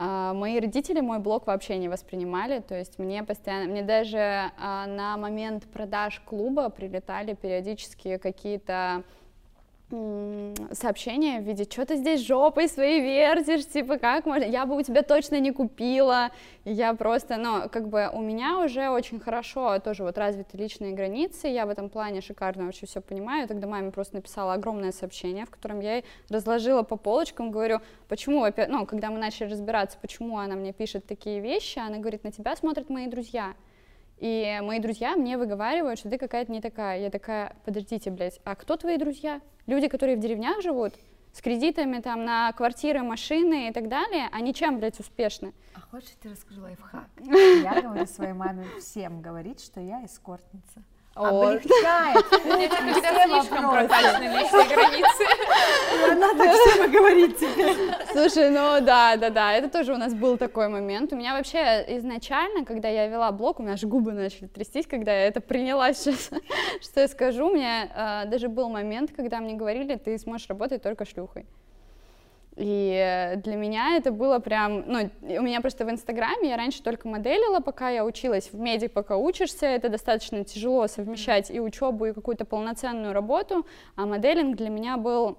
[0.00, 4.86] А, мои родители мой блог вообще не воспринимали, то есть мне постоянно, мне даже а,
[4.86, 9.02] на момент продаж клуба прилетали периодически какие-то
[9.90, 14.82] сообщения в виде, что ты здесь жопой своей вертишь, типа, как можно, я бы у
[14.82, 16.30] тебя точно не купила,
[16.64, 21.48] я просто, ну, как бы у меня уже очень хорошо тоже вот развиты личные границы,
[21.48, 25.50] я в этом плане шикарно вообще все понимаю, тогда маме просто написала огромное сообщение, в
[25.50, 30.54] котором я ей разложила по полочкам, говорю, почему, ну, когда мы начали разбираться, почему она
[30.54, 33.54] мне пишет такие вещи, она говорит, на тебя смотрят мои друзья,
[34.20, 37.00] и мои друзья мне выговаривают, что ты какая-то не такая.
[37.00, 39.40] Я такая, подождите, блядь, а кто твои друзья?
[39.66, 40.94] Люди, которые в деревнях живут,
[41.32, 45.52] с кредитами там на квартиры, машины и так далее, они чем, блядь, успешны?
[45.74, 47.08] А хочешь, я тебе расскажу лайфхак?
[47.20, 50.82] Я говорю своей маме всем говорить, что я эскортница
[51.18, 52.24] облегчает.
[52.28, 55.24] Когда слишком прозрачны личные границы.
[56.16, 57.74] Надо всем говорить тебе.
[58.12, 61.12] Слушай, ну да, да, да, это тоже у нас был такой момент.
[61.12, 65.12] У меня вообще изначально, когда я вела блог, у меня аж губы начали трястись, когда
[65.12, 66.30] я это приняла сейчас,
[66.80, 67.48] что я скажу.
[67.48, 71.46] У меня а, даже был момент, когда мне говорили, ты сможешь работать только шлюхой.
[72.58, 77.06] И для меня это было прям, ну, у меня просто в Инстаграме, я раньше только
[77.06, 82.12] моделила, пока я училась, в меди пока учишься, это достаточно тяжело совмещать и учебу, и
[82.12, 85.38] какую-то полноценную работу, а моделинг для меня был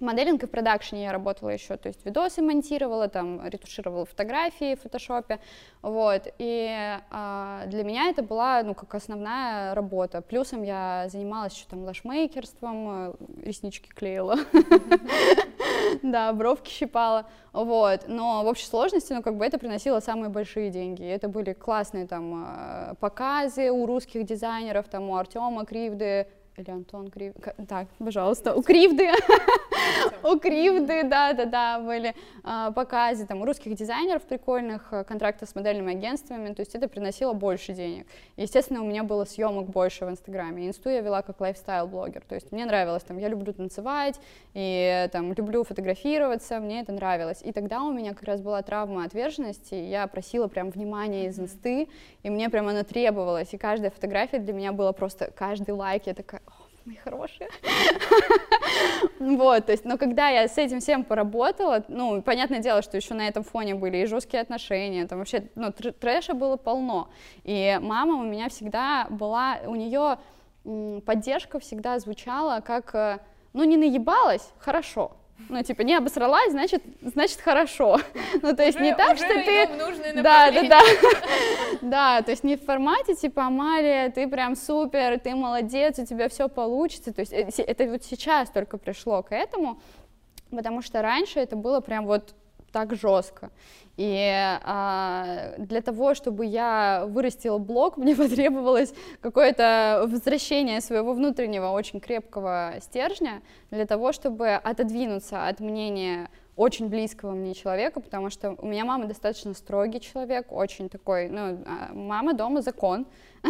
[0.00, 4.82] моделинг и в продакшене я работала еще, то есть видосы монтировала, там ретушировала фотографии в
[4.82, 5.38] фотошопе,
[5.82, 11.66] вот, и а, для меня это была, ну, как основная работа, плюсом я занималась еще
[11.68, 13.14] там лашмейкерством, э,
[13.44, 14.36] реснички клеила,
[16.02, 20.70] да, бровки щипала, вот, но в общей сложности, ну, как бы это приносило самые большие
[20.70, 26.26] деньги, это были классные там э, показы у русских дизайнеров, там у Артема Кривды,
[26.56, 27.34] или Антон Крив...
[27.68, 29.10] Так, пожалуйста, у Кривды,
[30.22, 36.52] у Кривды, да-да-да, были а, показы там русских дизайнеров прикольных, э, контрактов с модельными агентствами,
[36.54, 38.06] то есть это приносило больше денег.
[38.36, 40.68] естественно, у меня было съемок больше в Инстаграме.
[40.68, 44.20] Инсту я вела как лайфстайл-блогер, то есть мне нравилось, там, я люблю танцевать,
[44.54, 47.40] и там люблю фотографироваться, мне это нравилось.
[47.42, 51.88] И тогда у меня как раз была травма отверженности, я просила прям внимания из Инсты,
[52.22, 56.14] и мне прям она требовалась, и каждая фотография для меня была просто, каждый лайк, я
[56.14, 56.40] такая,
[56.86, 57.48] мои хорошие.
[59.18, 63.14] вот, то есть, но когда я с этим всем поработала, ну, понятное дело, что еще
[63.14, 67.08] на этом фоне были и жесткие отношения, там вообще, ну, трэша было полно.
[67.44, 70.18] И мама у меня всегда была, у нее
[71.04, 73.18] поддержка всегда звучала как, э,
[73.52, 75.12] ну, не наебалась, хорошо,
[75.48, 77.98] ну, типа, не обосралась, значит, значит хорошо.
[78.42, 79.66] Ну, то есть уже, не так, что ты...
[80.22, 80.80] Да, да, да.
[81.82, 86.28] Да, то есть не в формате, типа, Амалия, ты прям супер, ты молодец, у тебя
[86.28, 87.12] все получится.
[87.12, 89.80] То есть э, это вот сейчас только пришло к этому,
[90.50, 92.34] потому что раньше это было прям вот
[92.74, 93.50] так жестко.
[93.96, 94.28] И
[94.64, 102.74] а, для того, чтобы я вырастила блог, мне потребовалось какое-то возвращение своего внутреннего очень крепкого
[102.80, 108.84] стержня для того, чтобы отодвинуться от мнения очень близкого мне человека, потому что у меня
[108.84, 113.06] мама достаточно строгий человек, очень такой, ну, а, мама дома закон,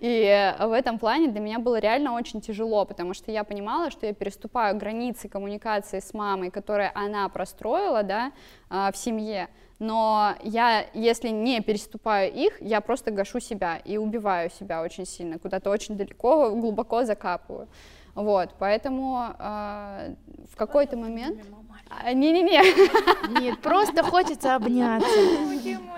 [0.00, 4.06] и в этом плане для меня было реально очень тяжело, потому что я понимала, что
[4.06, 8.32] я переступаю границы коммуникации с мамой, которые она простроила, да,
[8.68, 9.48] а, в семье,
[9.80, 15.38] но я, если не переступаю их, я просто гашу себя и убиваю себя очень сильно,
[15.38, 17.66] куда-то очень далеко, глубоко закапываю.
[18.14, 20.14] Вот, поэтому э,
[20.52, 21.40] в какой-то момент...
[21.50, 21.69] А,
[22.12, 23.40] не-не-не.
[23.40, 25.08] Нет, просто хочется обняться.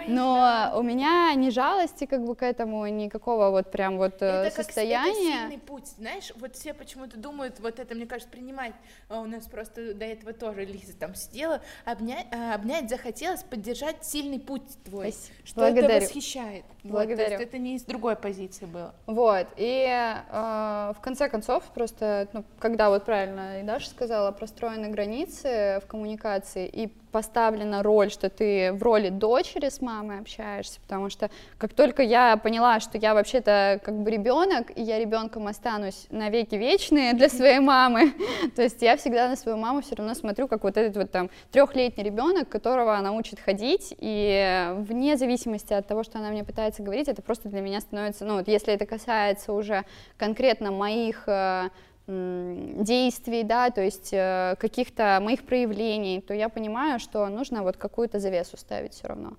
[0.09, 4.62] Но у меня ни жалости как бы к этому, никакого вот прям вот э, это
[4.62, 5.12] состояния.
[5.12, 8.72] Как, это сильный путь, знаешь, вот все почему-то думают, вот это, мне кажется, принимать,
[9.09, 14.05] а у нас просто до этого тоже Лиза там сидела, обнять, а, обнять захотелось, поддержать
[14.05, 15.36] сильный путь твой, Спасибо.
[15.45, 15.86] что Благодарю.
[15.86, 16.64] это восхищает.
[16.82, 17.18] Благодарю.
[17.18, 18.95] Вот, то есть это не из другой позиции было.
[19.07, 24.88] Вот, и э, в конце концов, просто, ну, когда вот правильно и Даша сказала, простроены
[24.88, 31.10] границы в коммуникации, и поставлена роль, что ты в роли дочери с мамой общаешься, потому
[31.10, 36.06] что как только я поняла, что я вообще-то как бы ребенок, и я ребенком останусь
[36.10, 38.14] на веки вечные для своей мамы,
[38.56, 41.30] то есть я всегда на свою маму все равно смотрю, как вот этот вот там
[41.52, 46.82] трехлетний ребенок, которого она учит ходить, и вне зависимости от того, что она мне пытается
[46.82, 49.84] говорить, это просто для меня становится, ну вот если это касается уже
[50.16, 51.68] конкретно моих э,
[52.07, 58.18] действий, да, то есть э, каких-то моих проявлений, то я понимаю, что нужно вот какую-то
[58.18, 59.34] завесу ставить все равно.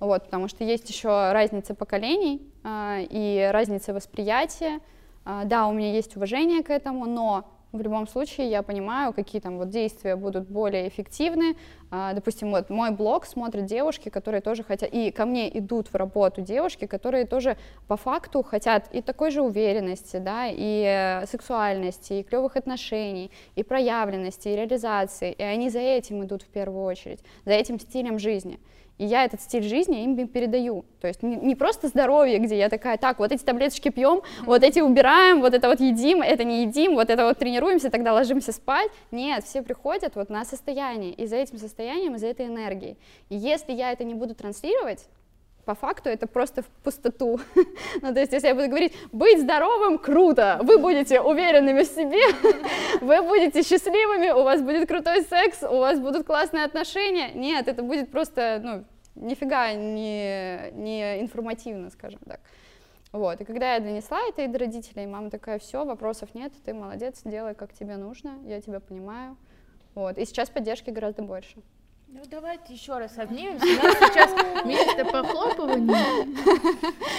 [0.00, 4.80] Вот, потому что есть еще разница поколений э, и разница восприятия.
[5.24, 9.40] Э, да, у меня есть уважение к этому, но в любом случае я понимаю, какие
[9.40, 11.54] там вот действия будут более эффективны.
[11.90, 15.94] А, допустим, вот мой блог смотрят девушки, которые тоже хотят, и ко мне идут в
[15.94, 17.56] работу девушки, которые тоже
[17.86, 23.62] по факту хотят и такой же уверенности, да, и э, сексуальности, и клевых отношений, и
[23.62, 28.58] проявленности, и реализации, и они за этим идут в первую очередь, за этим стилем жизни.
[28.98, 30.84] И я этот стиль жизни им передаю.
[31.00, 34.62] То есть не, не просто здоровье, где я такая, так, вот эти таблеточки пьем, вот
[34.64, 38.52] эти убираем, вот это вот едим, это не едим, вот это вот тренируемся, тогда ложимся
[38.52, 38.90] спать.
[39.10, 42.96] Нет, все приходят вот на состояние, и за этим состоянием, и за этой энергией.
[43.28, 45.06] И если я это не буду транслировать,
[45.68, 47.38] по факту это просто в пустоту.
[48.00, 52.22] ну, то есть, если я буду говорить, быть здоровым, круто, вы будете уверенными в себе,
[53.02, 57.32] вы будете счастливыми, у вас будет крутой секс, у вас будут классные отношения.
[57.34, 62.40] Нет, это будет просто, ну, нифига не, не информативно, скажем так.
[63.12, 66.72] Вот, и когда я донесла это и до родителей, мама такая, все, вопросов нет, ты
[66.72, 69.36] молодец, делай, как тебе нужно, я тебя понимаю.
[69.94, 71.58] Вот, и сейчас поддержки гораздо больше.
[72.10, 73.66] Ну давайте еще раз обнимемся.
[73.66, 76.26] У нас сейчас место похлопывания.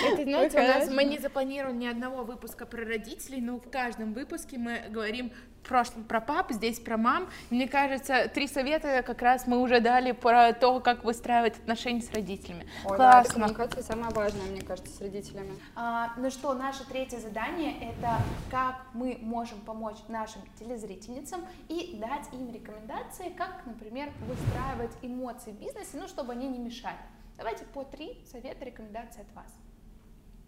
[0.08, 4.14] Это, знаете, у нас мы не запланировали ни одного выпуска про родителей, но в каждом
[4.14, 5.32] выпуске мы говорим
[5.70, 7.30] прошлом про пап, здесь про мам.
[7.52, 12.12] Мне кажется, три совета как раз мы уже дали про то, как выстраивать отношения с
[12.12, 12.68] родителями.
[12.86, 13.34] Ой, Классно.
[13.36, 15.52] Да, коммуникация самая важная, мне кажется, с родителями.
[15.76, 18.18] А, ну что, наше третье задание— это
[18.50, 25.60] как мы можем помочь нашим телезрительницам и дать им рекомендации, как, например, выстраивать эмоции в
[25.60, 26.98] бизнесе, ну, чтобы они не мешали.
[27.38, 29.69] Давайте по три совета, рекомендации от вас.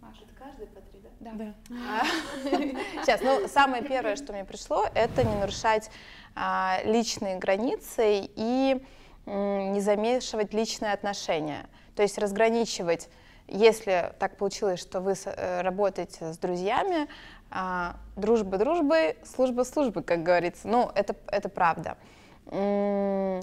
[0.02, 1.32] Маша, это каждый по три, да?
[1.32, 1.54] Да.
[1.70, 2.04] да.
[3.04, 5.90] Сейчас, ну, самое первое, что мне пришло, это не нарушать
[6.36, 8.84] а, личные границы и
[9.26, 11.70] м, не замешивать личные отношения.
[11.96, 13.10] То есть разграничивать
[13.52, 17.08] если так получилось, что вы э, работаете с друзьями,
[17.50, 20.68] а, дружба дружбы, служба службы, как говорится.
[20.68, 21.98] Ну, это, это правда.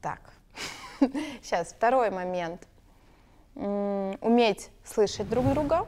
[0.00, 0.20] Так,
[1.42, 2.66] сейчас, второй момент.
[3.54, 5.86] Уметь слышать друг друга,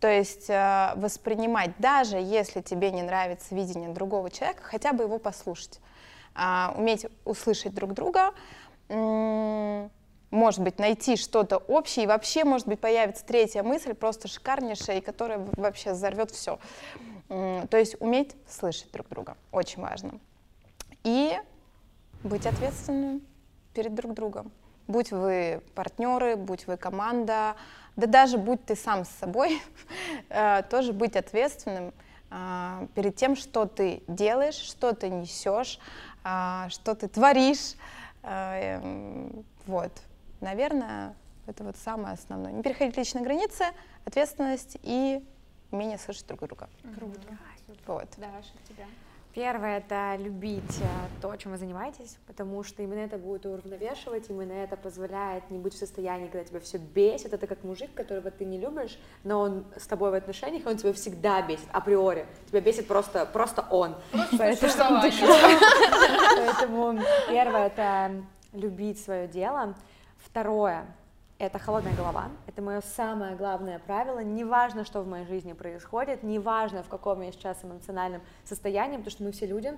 [0.00, 5.18] то есть э, воспринимать, даже если тебе не нравится видение другого человека, хотя бы его
[5.18, 5.80] послушать.
[6.34, 8.34] А, уметь услышать друг друга,
[10.34, 15.00] может быть, найти что-то общее, и вообще, может быть, появится третья мысль, просто шикарнейшая, и
[15.00, 16.58] которая вообще взорвет все.
[17.28, 20.18] То есть уметь слышать друг друга, очень важно.
[21.04, 21.38] И
[22.24, 23.22] быть ответственным
[23.72, 24.50] перед друг другом.
[24.86, 27.56] Будь вы партнеры, будь вы команда,
[27.96, 29.60] да даже будь ты сам с собой,
[30.28, 31.92] э, тоже быть ответственным
[32.30, 35.78] э, перед тем, что ты делаешь, что ты несешь,
[36.24, 37.74] э, что ты творишь.
[38.22, 39.92] Эм, вот
[40.40, 41.14] наверное,
[41.46, 42.52] это вот самое основное.
[42.52, 43.64] Не переходить личные границы,
[44.04, 45.24] ответственность и
[45.70, 46.68] умение слышать друг друга.
[46.96, 47.20] Круто.
[47.86, 48.08] Вот.
[48.16, 48.84] Даша, тебя?
[49.34, 50.84] Первое— это любить э,
[51.20, 55.74] то, чем вы занимаетесь, потому что именно это будет уравновешивать, именно это позволяет не быть
[55.74, 57.32] в состоянии, когда тебя все бесит.
[57.32, 60.92] Это как мужик, которого ты не любишь, но он с тобой в отношениях, он тебя
[60.92, 62.26] всегда бесит, априори.
[62.46, 63.96] Тебя бесит просто, просто он.
[66.52, 68.12] Поэтому первое— это
[68.52, 69.74] любить свое дело.
[70.24, 70.86] Второе—
[71.38, 72.28] это холодная голова.
[72.46, 74.20] Это мое самое главное правило.
[74.20, 79.24] Неважно, что в моей жизни происходит, неважно, в каком я сейчас эмоциональном состоянии, потому что
[79.24, 79.76] мы все люди,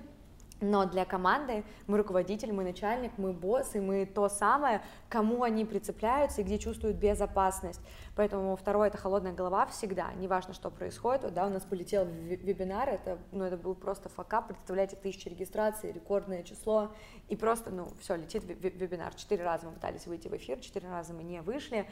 [0.59, 5.65] но для команды мы руководитель, мы начальник, мы босс, и мы то самое, кому они
[5.65, 7.81] прицепляются и где чувствуют безопасность.
[8.15, 11.23] Поэтому второе— это холодная голова всегда, неважно, что происходит.
[11.23, 15.91] Вот, да, у нас полетел вебинар, это, ну, это был просто факап, представляете, тысяча регистраций,
[15.91, 16.91] рекордное число,
[17.27, 19.13] и просто, ну, все, летит вебинар.
[19.13, 21.87] Четыре раза мы пытались выйти в эфир, четыре раза мы не вышли,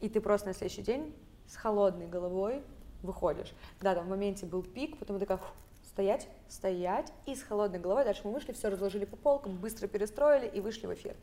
[0.00, 1.14] и ты просто на следующий день
[1.46, 2.62] с холодной головой
[3.02, 3.54] выходишь.
[3.80, 5.40] Да, там в моменте был пик, потом такая,
[5.96, 10.46] стоять, стоять, и с холодной головой дальше мы вышли, все разложили по полкам, быстро перестроили
[10.46, 11.16] и вышли в эфир.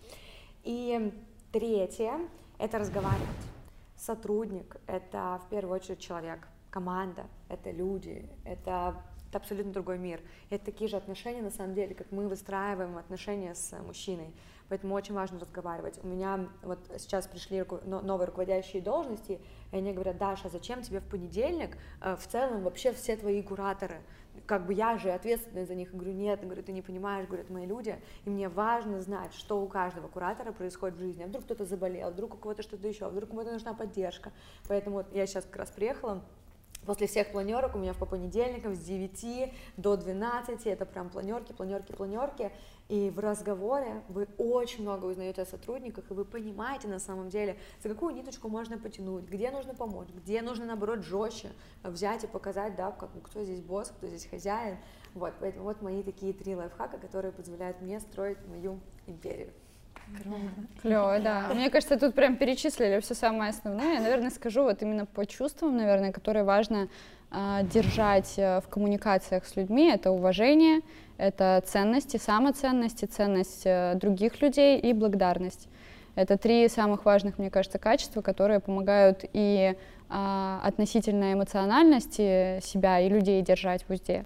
[0.64, 1.14] И
[1.52, 2.14] третье—
[2.58, 3.28] это разговаривать.
[3.96, 8.96] Сотрудник— это в первую очередь человек, команда— это люди, это
[9.34, 10.22] это абсолютно другой мир.
[10.52, 14.32] И это такие же отношения, на самом деле, как мы выстраиваем отношения с мужчиной.
[14.70, 16.00] Поэтому очень важно разговаривать.
[16.04, 19.40] У меня вот сейчас пришли новые руководящие должности,
[19.72, 24.02] и они говорят, Даша, зачем тебе в понедельник э, в целом вообще все твои кураторы?
[24.46, 25.92] как бы я же ответственная за них.
[25.92, 29.34] Я говорю, нет, я говорю, ты не понимаешь, говорят мои люди, и мне важно знать,
[29.34, 31.24] что у каждого куратора происходит в жизни.
[31.24, 34.32] А вдруг кто-то заболел, вдруг у кого-то что-то еще, вдруг кому-то нужна поддержка.
[34.68, 36.24] Поэтому вот я сейчас как раз приехала,
[36.86, 41.94] После всех планерок у меня по понедельникам с 9 до 12, это прям планерки, планерки,
[41.94, 42.52] планерки.
[42.90, 47.58] И в разговоре вы очень много узнаете о сотрудниках, и вы понимаете на самом деле,
[47.82, 52.76] за какую ниточку можно потянуть, где нужно помочь, где нужно, наоборот, жестче взять и показать,
[52.76, 54.78] да, как, кто здесь босс, кто здесь хозяин.
[55.14, 59.54] Вот, поэтому вот мои такие три лайфхака, которые позволяют мне строить мою империю.
[60.82, 61.50] Клево, да.
[61.54, 63.94] Мне кажется, тут прям перечислили все самое основное.
[63.94, 66.90] Я, наверное, скажу вот именно по чувствам, наверное, которые важно
[67.64, 69.90] держать э, в коммуникациях с людьми.
[69.90, 70.82] Это уважение,
[71.18, 75.68] это ценности, самоценность, ценность э, других людей и благодарность.
[76.16, 79.76] Это три самых важных, мне кажется, качества, которые помогают и
[80.10, 84.26] э, относительно эмоциональности себя и людей держать в узде.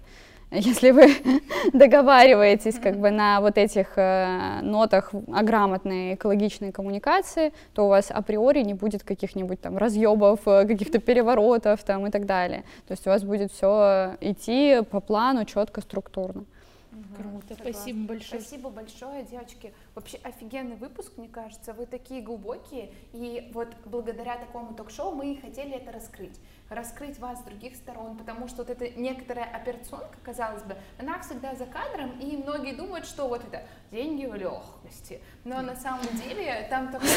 [0.50, 1.08] Если вы
[1.74, 8.10] договариваетесь как бы на вот этих э, нотах о грамотной экологичной коммуникации, то у вас
[8.10, 12.64] априори не будет каких-нибудь там разъебов, э, каких-то переворотов там и так далее.
[12.86, 16.44] То есть у вас будет все идти по плану четко, структурно.
[17.16, 18.40] Круто, спасибо большое.
[18.40, 19.72] Спасибо большое, девочки.
[19.94, 21.74] Вообще офигенный выпуск, мне кажется.
[21.74, 27.40] Вы такие глубокие, и вот благодаря такому ток-шоу мы и хотели это раскрыть раскрыть вас
[27.40, 32.18] с других сторон, потому что вот эта некоторая операционка, казалось бы, она всегда за кадром,
[32.20, 37.08] и многие думают, что вот это деньги в легкости, но на самом деле там такой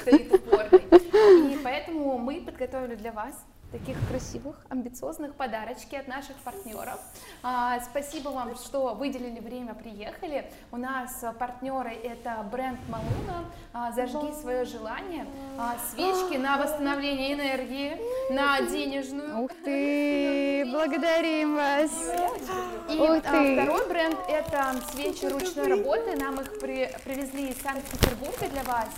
[0.00, 1.52] стоит упорный.
[1.52, 7.00] И поэтому мы подготовили для вас таких красивых, амбициозных подарочки от наших партнеров.
[7.42, 10.50] А, спасибо вам, что выделили время, приехали.
[10.72, 13.44] У нас партнеры это бренд Малуна.
[13.72, 15.26] А, зажги свое желание.
[15.58, 17.98] А, свечки на восстановление энергии,
[18.32, 19.44] на денежную.
[19.44, 20.66] Ух ты!
[20.70, 21.90] Благодарим вас!
[22.90, 23.62] И Ух ты.
[23.62, 26.16] второй бренд это свечи ручной работы.
[26.16, 28.88] Нам их при, привезли из Санкт-Петербурга для вас.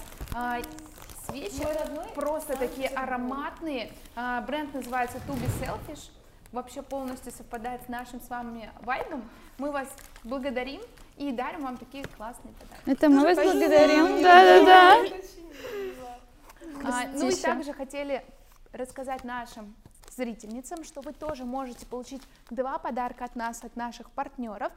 [1.30, 1.66] Свечи,
[2.14, 3.92] просто такие ароматные.
[4.16, 6.10] А, бренд называется To Be Selfish.
[6.52, 9.22] Вообще полностью совпадает с нашим с вами вайбом.
[9.58, 9.88] Мы вас
[10.24, 10.80] благодарим
[11.16, 12.90] и дарим вам такие классные подарки.
[12.90, 14.22] Это мы вас благодарим.
[14.22, 14.96] Да-да-да.
[16.82, 18.24] А, ну и также хотели
[18.72, 19.76] рассказать нашим
[20.10, 24.72] зрительницам, что вы тоже можете получить два подарка от нас, от наших партнеров.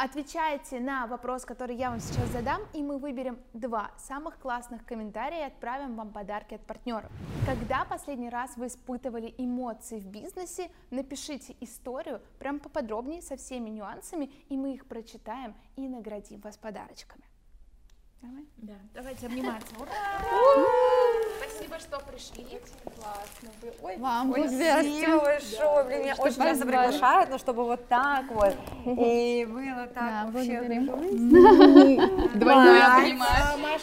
[0.00, 5.40] Отвечайте на вопрос, который я вам сейчас задам, и мы выберем два самых классных комментария
[5.40, 7.10] и отправим вам подарки от партнеров.
[7.44, 14.30] Когда последний раз вы испытывали эмоции в бизнесе, напишите историю прям поподробнее со всеми нюансами,
[14.48, 17.27] и мы их прочитаем и наградим вас подарочками.
[18.20, 18.44] Давай.
[18.56, 19.74] Да, давайте обниматься.
[19.78, 19.92] Ура!
[21.38, 22.60] Спасибо, что пришли.
[23.98, 25.00] Вам Ой, благодарствую.
[25.00, 30.32] спасибо большое, блин, меня очень часто приглашают, но чтобы вот так вот, и было так
[30.32, 30.60] вообще.
[32.34, 33.78] Двойное Обнимаю.